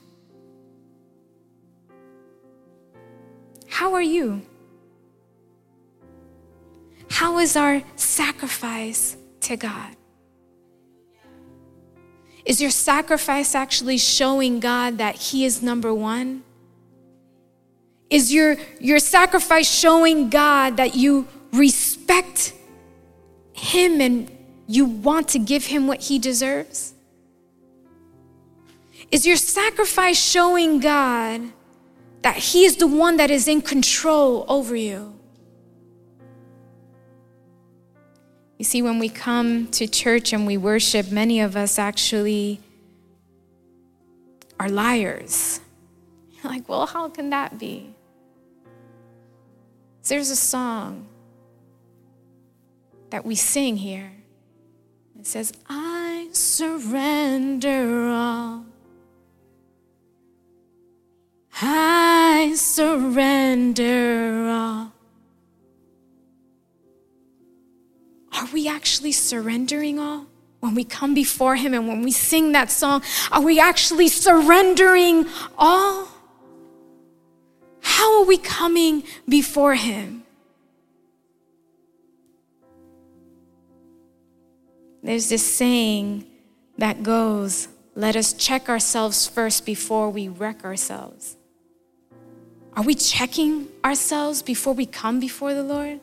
How 3.67 3.93
are 3.93 4.01
you? 4.01 4.41
How 7.09 7.39
is 7.39 7.55
our 7.55 7.81
sacrifice 7.95 9.15
to 9.41 9.55
God? 9.55 9.95
Is 12.45 12.61
your 12.61 12.69
sacrifice 12.69 13.55
actually 13.55 13.97
showing 13.97 14.59
God 14.59 14.97
that 14.99 15.15
He 15.15 15.45
is 15.45 15.61
number 15.61 15.93
one? 15.93 16.43
Is 18.09 18.33
your, 18.33 18.57
your 18.79 18.99
sacrifice 18.99 19.69
showing 19.69 20.29
God 20.29 20.77
that 20.77 20.95
you 20.95 21.27
respect 21.51 22.53
Him 23.53 23.99
and 23.99 24.31
you 24.67 24.85
want 24.85 25.29
to 25.29 25.39
give 25.39 25.65
Him 25.65 25.87
what 25.87 26.01
He 26.01 26.19
deserves? 26.19 26.93
Is 29.11 29.25
your 29.25 29.35
sacrifice 29.35 30.21
showing 30.21 30.79
God 30.79 31.41
that 32.21 32.37
He 32.37 32.65
is 32.65 32.77
the 32.77 32.87
one 32.87 33.17
that 33.17 33.31
is 33.31 33.47
in 33.47 33.61
control 33.61 34.45
over 34.47 34.75
you? 34.75 35.13
You 38.57 38.65
see, 38.65 38.81
when 38.81 38.99
we 38.99 39.09
come 39.09 39.67
to 39.71 39.85
church 39.87 40.31
and 40.31 40.47
we 40.47 40.57
worship, 40.57 41.11
many 41.11 41.41
of 41.41 41.55
us 41.57 41.77
actually 41.77 42.61
are 44.59 44.69
liars. 44.69 45.61
Like, 46.43 46.69
well, 46.69 46.85
how 46.85 47.09
can 47.09 47.31
that 47.31 47.57
be? 47.57 47.94
There's 50.05 50.29
a 50.29 50.35
song 50.35 51.07
that 53.09 53.25
we 53.25 53.35
sing 53.35 53.77
here. 53.77 54.11
It 55.19 55.25
says, 55.25 55.51
I 55.67 56.29
surrender 56.31 58.07
all. 58.09 58.65
I 61.59 62.53
surrender 62.55 64.47
all. 64.47 64.91
Are 68.33 68.47
we 68.53 68.67
actually 68.67 69.11
surrendering 69.11 69.97
all? 69.97 70.27
When 70.59 70.75
we 70.75 70.83
come 70.83 71.15
before 71.15 71.55
Him 71.55 71.73
and 71.73 71.87
when 71.87 72.03
we 72.03 72.11
sing 72.11 72.51
that 72.51 72.69
song, 72.69 73.01
are 73.31 73.41
we 73.41 73.59
actually 73.59 74.09
surrendering 74.09 75.25
all? 75.57 76.09
How 77.95 78.19
are 78.19 78.25
we 78.25 78.37
coming 78.37 79.03
before 79.29 79.75
Him? 79.75 80.23
There's 85.01 85.29
this 85.29 85.49
saying 85.49 86.25
that 86.77 87.03
goes, 87.03 87.69
let 87.95 88.17
us 88.17 88.33
check 88.33 88.67
ourselves 88.67 89.27
first 89.27 89.65
before 89.65 90.09
we 90.09 90.27
wreck 90.27 90.65
ourselves. 90.65 91.37
Are 92.75 92.83
we 92.83 92.95
checking 92.95 93.69
ourselves 93.85 94.41
before 94.41 94.73
we 94.73 94.85
come 94.85 95.21
before 95.21 95.53
the 95.53 95.63
Lord? 95.63 96.01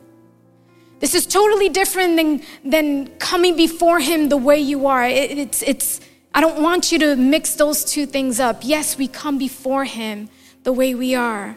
This 0.99 1.13
is 1.13 1.27
totally 1.27 1.69
different 1.69 2.17
than, 2.17 2.41
than 2.65 3.07
coming 3.19 3.55
before 3.55 3.99
Him 3.99 4.29
the 4.29 4.37
way 4.37 4.57
you 4.57 4.87
are. 4.87 5.05
It, 5.05 5.37
it's, 5.37 5.61
it's, 5.61 6.01
I 6.33 6.41
don't 6.41 6.59
want 6.59 6.91
you 6.91 6.97
to 6.97 7.15
mix 7.15 7.53
those 7.53 7.85
two 7.85 8.07
things 8.07 8.39
up. 8.39 8.61
Yes, 8.63 8.97
we 8.97 9.07
come 9.07 9.37
before 9.37 9.85
Him 9.85 10.29
the 10.63 10.73
way 10.73 10.95
we 10.95 11.13
are. 11.13 11.55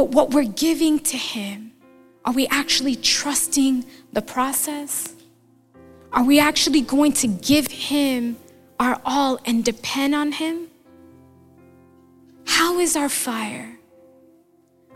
But 0.00 0.12
what 0.12 0.30
we're 0.30 0.44
giving 0.44 0.98
to 1.00 1.18
Him, 1.18 1.72
are 2.24 2.32
we 2.32 2.46
actually 2.46 2.96
trusting 2.96 3.84
the 4.14 4.22
process? 4.22 5.12
Are 6.10 6.24
we 6.24 6.40
actually 6.40 6.80
going 6.80 7.12
to 7.20 7.26
give 7.26 7.66
Him 7.66 8.38
our 8.78 8.98
all 9.04 9.38
and 9.44 9.62
depend 9.62 10.14
on 10.14 10.32
Him? 10.32 10.68
How 12.46 12.78
is 12.78 12.96
our 12.96 13.10
fire? 13.10 13.78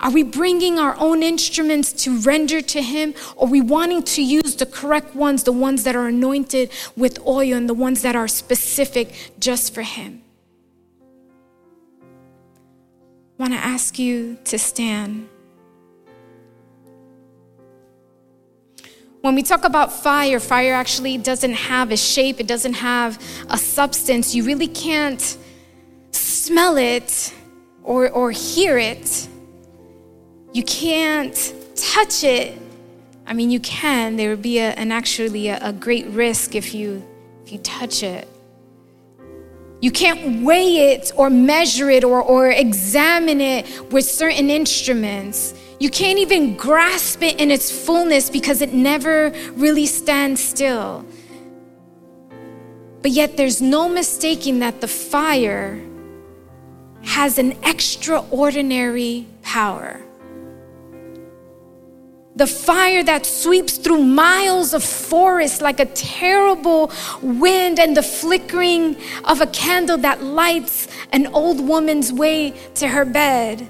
Are 0.01 0.11
we 0.11 0.23
bringing 0.23 0.79
our 0.79 0.97
own 0.99 1.23
instruments 1.23 1.93
to 2.05 2.19
render 2.21 2.63
to 2.63 2.81
Him? 2.81 3.13
Or 3.37 3.47
are 3.47 3.51
we 3.51 3.61
wanting 3.61 4.05
to 4.05 4.23
use 4.23 4.57
the 4.57 4.65
correct 4.65 5.15
ones, 5.15 5.43
the 5.43 5.53
ones 5.53 5.85
that 5.85 5.95
are 5.95 6.09
anointed 6.09 6.71
with 6.97 7.19
oil 7.27 7.53
and 7.53 7.69
the 7.69 7.75
ones 7.75 8.01
that 8.01 8.17
are 8.17 8.27
specific 8.27 9.35
just 9.39 9.75
for 9.75 9.83
Him? 9.83 10.24
Want 13.39 13.53
to 13.53 13.59
ask 13.59 13.99
you 13.99 14.39
to 14.45 14.59
stand. 14.59 15.29
When 19.23 19.35
we 19.35 19.43
talk 19.43 19.65
about 19.65 19.91
fire, 19.93 20.39
fire 20.39 20.75
actually 20.75 21.17
doesn't 21.17 21.55
have 21.55 21.91
a 21.91 21.97
shape, 21.97 22.41
it 22.41 22.47
doesn't 22.47 22.75
have 22.75 23.19
a 23.49 23.57
substance. 23.57 24.35
You 24.35 24.45
really 24.45 24.69
can't 24.69 25.39
smell 26.11 26.77
it 26.77 27.33
or, 27.83 28.11
or 28.11 28.31
hear 28.31 28.77
it. 28.77 29.29
You 30.53 30.63
can't 30.63 31.55
touch 31.75 32.23
it. 32.23 32.59
I 33.27 33.33
mean, 33.33 33.51
you 33.51 33.61
can. 33.61 34.17
There 34.17 34.31
would 34.31 34.43
be 34.43 34.59
a, 34.59 34.71
an 34.73 34.93
actually 34.93 35.49
a, 35.49 35.59
a 35.63 35.73
great 35.73 36.07
risk 36.09 36.55
if 36.55 36.75
you 36.75 37.03
if 37.45 37.53
you 37.53 37.59
touch 37.59 38.03
it. 38.03 38.29
You 39.85 39.91
can't 39.91 40.43
weigh 40.43 40.95
it 40.95 41.13
or 41.15 41.29
measure 41.29 41.91
it 41.91 42.05
or, 42.05 42.23
or 42.23 42.49
examine 42.49 43.43
it 43.43 43.93
with 43.93 44.07
certain 44.07 44.49
instruments. 44.49 45.53
You 45.79 45.91
can't 45.91 46.19
even 46.19 46.57
grasp 46.57 47.21
it 47.23 47.39
in 47.39 47.51
its 47.51 47.71
fullness 47.71 48.31
because 48.31 48.63
it 48.63 48.73
never 48.73 49.31
really 49.53 49.85
stands 49.85 50.43
still. 50.43 51.05
But 53.03 53.11
yet, 53.11 53.37
there's 53.37 53.61
no 53.61 53.87
mistaking 53.87 54.61
that 54.61 54.81
the 54.81 54.89
fire 54.89 55.79
has 57.03 57.37
an 57.37 57.53
extraordinary 57.63 59.27
power 59.43 60.01
the 62.37 62.47
fire 62.47 63.03
that 63.05 63.25
sweeps 63.25 63.77
through 63.77 64.03
miles 64.03 64.75
of 64.75 64.83
forest 64.83 65.63
like 65.63 65.79
a 65.79 65.87
terrible 65.87 66.91
wind, 67.23 67.79
and 67.79 67.97
the 67.97 68.03
flickering 68.03 68.97
of 69.25 69.41
a 69.41 69.47
candle 69.47 69.99
that 69.99 70.23
lights 70.23 70.89
an 71.13 71.29
old 71.29 71.61
woman's 71.61 72.13
way 72.13 72.51
to 72.75 72.89
her 72.89 73.05
bed, 73.05 73.69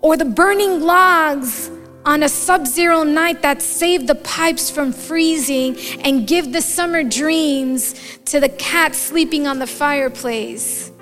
or 0.00 0.16
the 0.16 0.24
burning 0.24 0.82
logs 0.82 1.70
on 2.04 2.22
a 2.22 2.28
sub 2.28 2.66
zero 2.66 3.02
night 3.02 3.40
that 3.40 3.62
save 3.62 4.06
the 4.06 4.14
pipes 4.14 4.70
from 4.70 4.92
freezing 4.92 5.74
and 6.00 6.26
give 6.26 6.52
the 6.52 6.60
summer 6.60 7.02
dreams 7.02 7.94
to 8.26 8.40
the 8.40 8.48
cat 8.50 8.94
sleeping 8.94 9.46
on 9.46 9.58
the 9.58 9.66
fireplace. 9.66 10.92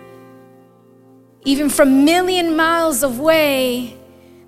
Even 1.44 1.68
from 1.68 2.04
million 2.04 2.54
miles 2.54 3.02
away, 3.02 3.96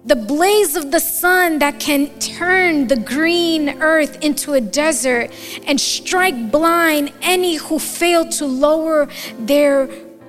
the 0.05 0.17
blaze 0.17 0.77
of 0.77 0.91
the 0.91 1.01
sun 1.01 1.59
that 1.61 1.81
can 1.81 2.11
turn 2.19 2.89
the 2.89 2.97
green 2.97 3.81
earth 3.81 4.23
into 4.23 4.53
a 4.53 4.61
desert 4.61 5.31
and 5.67 5.81
strike 5.81 6.51
blind 6.51 7.13
any 7.23 7.57
who 7.57 7.79
fail 7.79 8.29
to 8.29 8.45
lower 8.45 9.09
their 9.39 9.89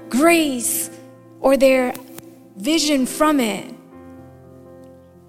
grace 0.09 0.89
or 1.41 1.57
their 1.57 1.93
vision 2.55 3.05
from 3.05 3.39
it. 3.41 3.73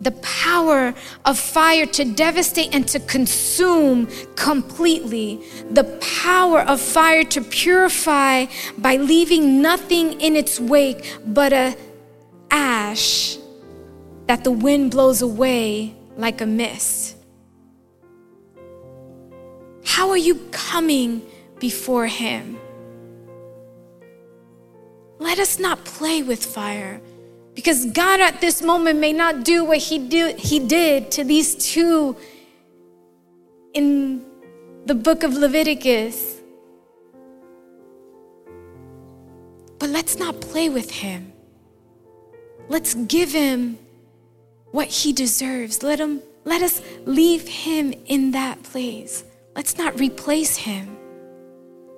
The 0.00 0.12
power 0.12 0.94
of 1.24 1.38
fire 1.38 1.86
to 1.86 2.04
devastate 2.04 2.72
and 2.72 2.86
to 2.88 3.00
consume 3.00 4.06
completely. 4.36 5.40
The 5.70 5.84
power 6.22 6.60
of 6.60 6.80
fire 6.80 7.24
to 7.24 7.40
purify 7.40 8.46
by 8.78 8.96
leaving 8.96 9.60
nothing 9.60 10.20
in 10.20 10.36
its 10.36 10.60
wake 10.60 11.18
but 11.26 11.52
a 11.52 11.76
ash 12.50 13.38
that 14.26 14.44
the 14.44 14.50
wind 14.50 14.90
blows 14.90 15.22
away 15.22 15.94
like 16.16 16.40
a 16.40 16.46
mist. 16.46 17.16
How 19.84 20.10
are 20.10 20.16
you 20.16 20.36
coming 20.50 21.22
before 21.58 22.06
Him? 22.06 22.58
Let 25.18 25.38
us 25.38 25.58
not 25.58 25.84
play 25.84 26.22
with 26.22 26.44
fire 26.44 27.00
because 27.54 27.86
God 27.86 28.20
at 28.20 28.40
this 28.40 28.60
moment 28.60 28.98
may 28.98 29.12
not 29.12 29.44
do 29.44 29.64
what 29.64 29.78
He, 29.78 29.98
do, 29.98 30.34
he 30.36 30.58
did 30.58 31.10
to 31.12 31.24
these 31.24 31.54
two 31.54 32.16
in 33.72 34.24
the 34.86 34.94
book 34.94 35.22
of 35.22 35.34
Leviticus. 35.34 36.40
But 39.78 39.90
let's 39.90 40.18
not 40.18 40.40
play 40.40 40.68
with 40.68 40.90
Him. 40.90 41.32
Let's 42.68 42.94
give 42.94 43.32
Him 43.32 43.78
what 44.76 44.88
He 44.88 45.12
deserves. 45.14 45.82
Let, 45.82 45.98
him, 45.98 46.20
let 46.44 46.60
us 46.60 46.82
leave 47.06 47.48
Him 47.48 47.94
in 48.04 48.32
that 48.32 48.62
place. 48.62 49.24
Let's 49.54 49.78
not 49.78 49.98
replace 49.98 50.58
Him. 50.58 50.98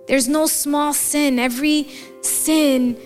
There's 0.07 0.29
no 0.29 0.47
small 0.47 0.95
sin. 0.95 1.41
Every 1.41 1.89
sin 2.23 2.97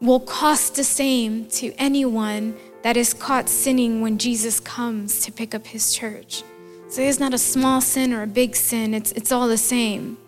will 0.00 0.18
cost 0.18 0.74
the 0.74 0.82
same 0.82 1.46
to 1.46 1.72
anyone 1.78 2.56
that 2.82 2.96
is 2.96 3.14
caught 3.14 3.48
sinning 3.48 4.00
when 4.00 4.18
Jesus 4.18 4.58
comes 4.58 5.24
to 5.24 5.30
pick 5.30 5.54
up 5.54 5.64
his 5.64 5.94
church. 5.94 6.42
So 6.88 7.00
it's 7.02 7.20
not 7.20 7.32
a 7.32 7.38
small 7.38 7.80
sin 7.80 8.12
or 8.12 8.24
a 8.24 8.26
big 8.26 8.56
sin, 8.56 8.94
it's, 8.94 9.12
it's 9.12 9.30
all 9.30 9.46
the 9.46 9.56
same. 9.56 10.18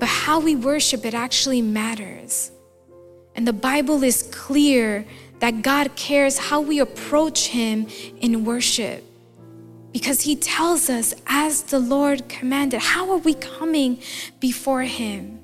But 0.00 0.08
how 0.08 0.40
we 0.40 0.56
worship 0.56 1.06
it 1.06 1.14
actually 1.14 1.62
matters. 1.62 2.50
And 3.36 3.46
the 3.46 3.52
Bible 3.52 4.02
is 4.02 4.24
clear 4.32 5.06
that 5.42 5.60
God 5.62 5.96
cares 5.96 6.38
how 6.38 6.60
we 6.60 6.78
approach 6.78 7.48
Him 7.48 7.88
in 8.20 8.44
worship. 8.44 9.04
Because 9.92 10.22
He 10.22 10.36
tells 10.36 10.88
us, 10.88 11.12
as 11.26 11.64
the 11.64 11.80
Lord 11.80 12.28
commanded, 12.28 12.80
how 12.80 13.10
are 13.10 13.18
we 13.18 13.34
coming 13.34 14.00
before 14.38 14.82
Him? 14.82 15.42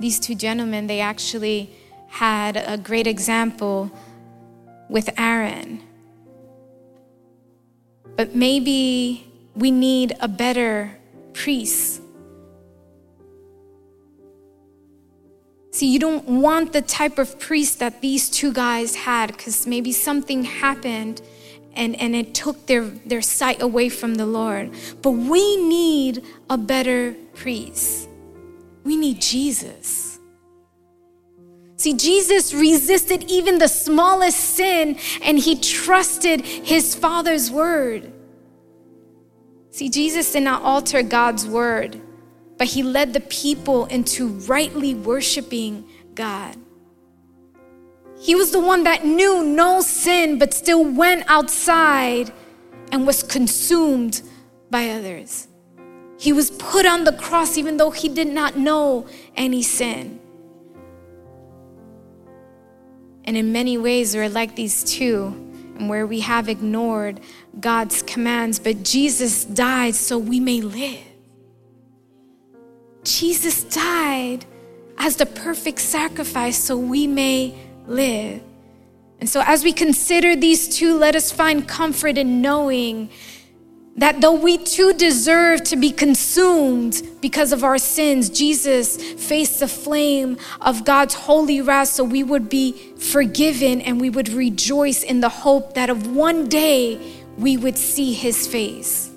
these 0.00 0.18
two 0.18 0.34
gentlemen, 0.34 0.86
they 0.86 1.00
actually 1.00 1.70
had 2.08 2.56
a 2.56 2.76
great 2.76 3.06
example 3.06 3.90
with 4.88 5.08
Aaron. 5.18 5.82
But 8.16 8.34
maybe 8.34 9.26
we 9.56 9.70
need 9.70 10.14
a 10.20 10.28
better 10.28 10.96
priest. 11.32 12.02
See, 15.84 15.92
you 15.92 15.98
don't 15.98 16.26
want 16.26 16.72
the 16.72 16.80
type 16.80 17.18
of 17.18 17.38
priest 17.38 17.80
that 17.80 18.00
these 18.00 18.30
two 18.30 18.54
guys 18.54 18.94
had 18.94 19.26
because 19.26 19.66
maybe 19.66 19.92
something 19.92 20.42
happened 20.42 21.20
and, 21.74 21.94
and 21.96 22.16
it 22.16 22.32
took 22.32 22.64
their, 22.64 22.84
their 22.84 23.20
sight 23.20 23.60
away 23.60 23.90
from 23.90 24.14
the 24.14 24.24
Lord. 24.24 24.70
But 25.02 25.10
we 25.10 25.58
need 25.58 26.24
a 26.48 26.56
better 26.56 27.14
priest. 27.34 28.08
We 28.82 28.96
need 28.96 29.20
Jesus. 29.20 30.18
See, 31.76 31.92
Jesus 31.92 32.54
resisted 32.54 33.24
even 33.24 33.58
the 33.58 33.68
smallest 33.68 34.40
sin 34.40 34.96
and 35.20 35.38
he 35.38 35.54
trusted 35.54 36.40
his 36.40 36.94
Father's 36.94 37.50
word. 37.50 38.10
See, 39.70 39.90
Jesus 39.90 40.32
did 40.32 40.44
not 40.44 40.62
alter 40.62 41.02
God's 41.02 41.46
word, 41.46 42.00
but 42.56 42.68
he 42.68 42.82
led 42.82 43.12
the 43.12 43.20
people 43.20 43.86
into 43.86 44.28
rightly 44.28 44.94
worshiping 44.94 45.84
God. 46.14 46.56
He 48.20 48.34
was 48.34 48.52
the 48.52 48.60
one 48.60 48.84
that 48.84 49.04
knew 49.04 49.44
no 49.44 49.80
sin, 49.80 50.38
but 50.38 50.54
still 50.54 50.84
went 50.84 51.24
outside 51.28 52.32
and 52.92 53.06
was 53.06 53.22
consumed 53.22 54.22
by 54.70 54.90
others. 54.90 55.48
He 56.18 56.32
was 56.32 56.50
put 56.52 56.86
on 56.86 57.04
the 57.04 57.12
cross 57.12 57.58
even 57.58 57.76
though 57.76 57.90
he 57.90 58.08
did 58.08 58.28
not 58.28 58.56
know 58.56 59.06
any 59.36 59.62
sin. 59.62 60.20
And 63.24 63.36
in 63.36 63.52
many 63.52 63.76
ways, 63.78 64.14
we're 64.14 64.28
like 64.28 64.54
these 64.54 64.84
two, 64.84 65.26
and 65.76 65.88
where 65.88 66.06
we 66.06 66.20
have 66.20 66.48
ignored 66.48 67.20
God's 67.58 68.02
commands, 68.02 68.58
but 68.58 68.82
Jesus 68.82 69.44
died 69.44 69.94
so 69.94 70.18
we 70.18 70.40
may 70.40 70.60
live. 70.60 71.13
Jesus 73.04 73.64
died 73.64 74.44
as 74.98 75.16
the 75.16 75.26
perfect 75.26 75.80
sacrifice 75.80 76.58
so 76.58 76.76
we 76.76 77.06
may 77.06 77.54
live. 77.86 78.42
And 79.20 79.28
so, 79.28 79.42
as 79.46 79.64
we 79.64 79.72
consider 79.72 80.36
these 80.36 80.76
two, 80.76 80.98
let 80.98 81.14
us 81.14 81.30
find 81.30 81.66
comfort 81.66 82.18
in 82.18 82.42
knowing 82.42 83.10
that 83.96 84.20
though 84.20 84.34
we 84.34 84.58
too 84.58 84.92
deserve 84.92 85.62
to 85.64 85.76
be 85.76 85.90
consumed 85.90 87.00
because 87.20 87.52
of 87.52 87.62
our 87.62 87.78
sins, 87.78 88.28
Jesus 88.28 88.96
faced 88.96 89.60
the 89.60 89.68
flame 89.68 90.36
of 90.60 90.84
God's 90.84 91.14
holy 91.14 91.60
wrath 91.60 91.88
so 91.88 92.02
we 92.02 92.24
would 92.24 92.48
be 92.48 92.72
forgiven 92.98 93.80
and 93.80 94.00
we 94.00 94.10
would 94.10 94.28
rejoice 94.30 95.04
in 95.04 95.20
the 95.20 95.28
hope 95.28 95.74
that 95.74 95.90
of 95.90 96.14
one 96.14 96.48
day 96.48 96.98
we 97.38 97.56
would 97.56 97.78
see 97.78 98.12
his 98.12 98.46
face. 98.46 99.10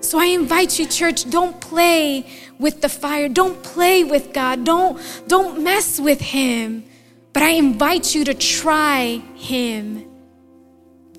So 0.00 0.18
I 0.18 0.26
invite 0.26 0.78
you, 0.78 0.86
church, 0.86 1.28
don't 1.28 1.60
play 1.60 2.26
with 2.60 2.80
the 2.82 2.88
fire. 2.88 3.28
Don't 3.28 3.62
play 3.64 4.04
with 4.04 4.32
God. 4.32 4.64
Don't, 4.64 5.00
don't 5.26 5.64
mess 5.64 5.98
with 5.98 6.20
him. 6.20 6.84
But 7.32 7.42
I 7.42 7.50
invite 7.50 8.14
you 8.14 8.24
to 8.24 8.34
try 8.34 9.22
him. 9.34 10.04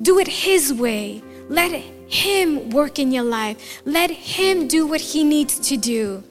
Do 0.01 0.19
it 0.19 0.27
his 0.27 0.73
way. 0.73 1.21
Let 1.49 1.71
him 2.11 2.71
work 2.71 2.99
in 2.99 3.13
your 3.13 3.23
life. 3.23 3.81
Let 3.85 4.11
Him 4.11 4.67
do 4.67 4.85
what 4.85 4.99
He 4.99 5.23
needs 5.23 5.57
to 5.69 5.77
do. 5.77 6.23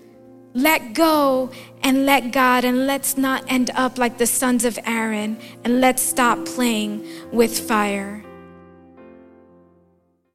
Let 0.52 0.92
go 0.92 1.50
and 1.82 2.04
let 2.04 2.32
God, 2.32 2.64
and 2.64 2.86
let's 2.86 3.16
not 3.16 3.44
end 3.48 3.70
up 3.74 3.96
like 3.96 4.18
the 4.18 4.26
sons 4.26 4.66
of 4.66 4.78
Aaron, 4.84 5.38
and 5.64 5.80
let's 5.80 6.02
stop 6.02 6.44
playing 6.44 7.06
with 7.32 7.58
fire. 7.58 8.22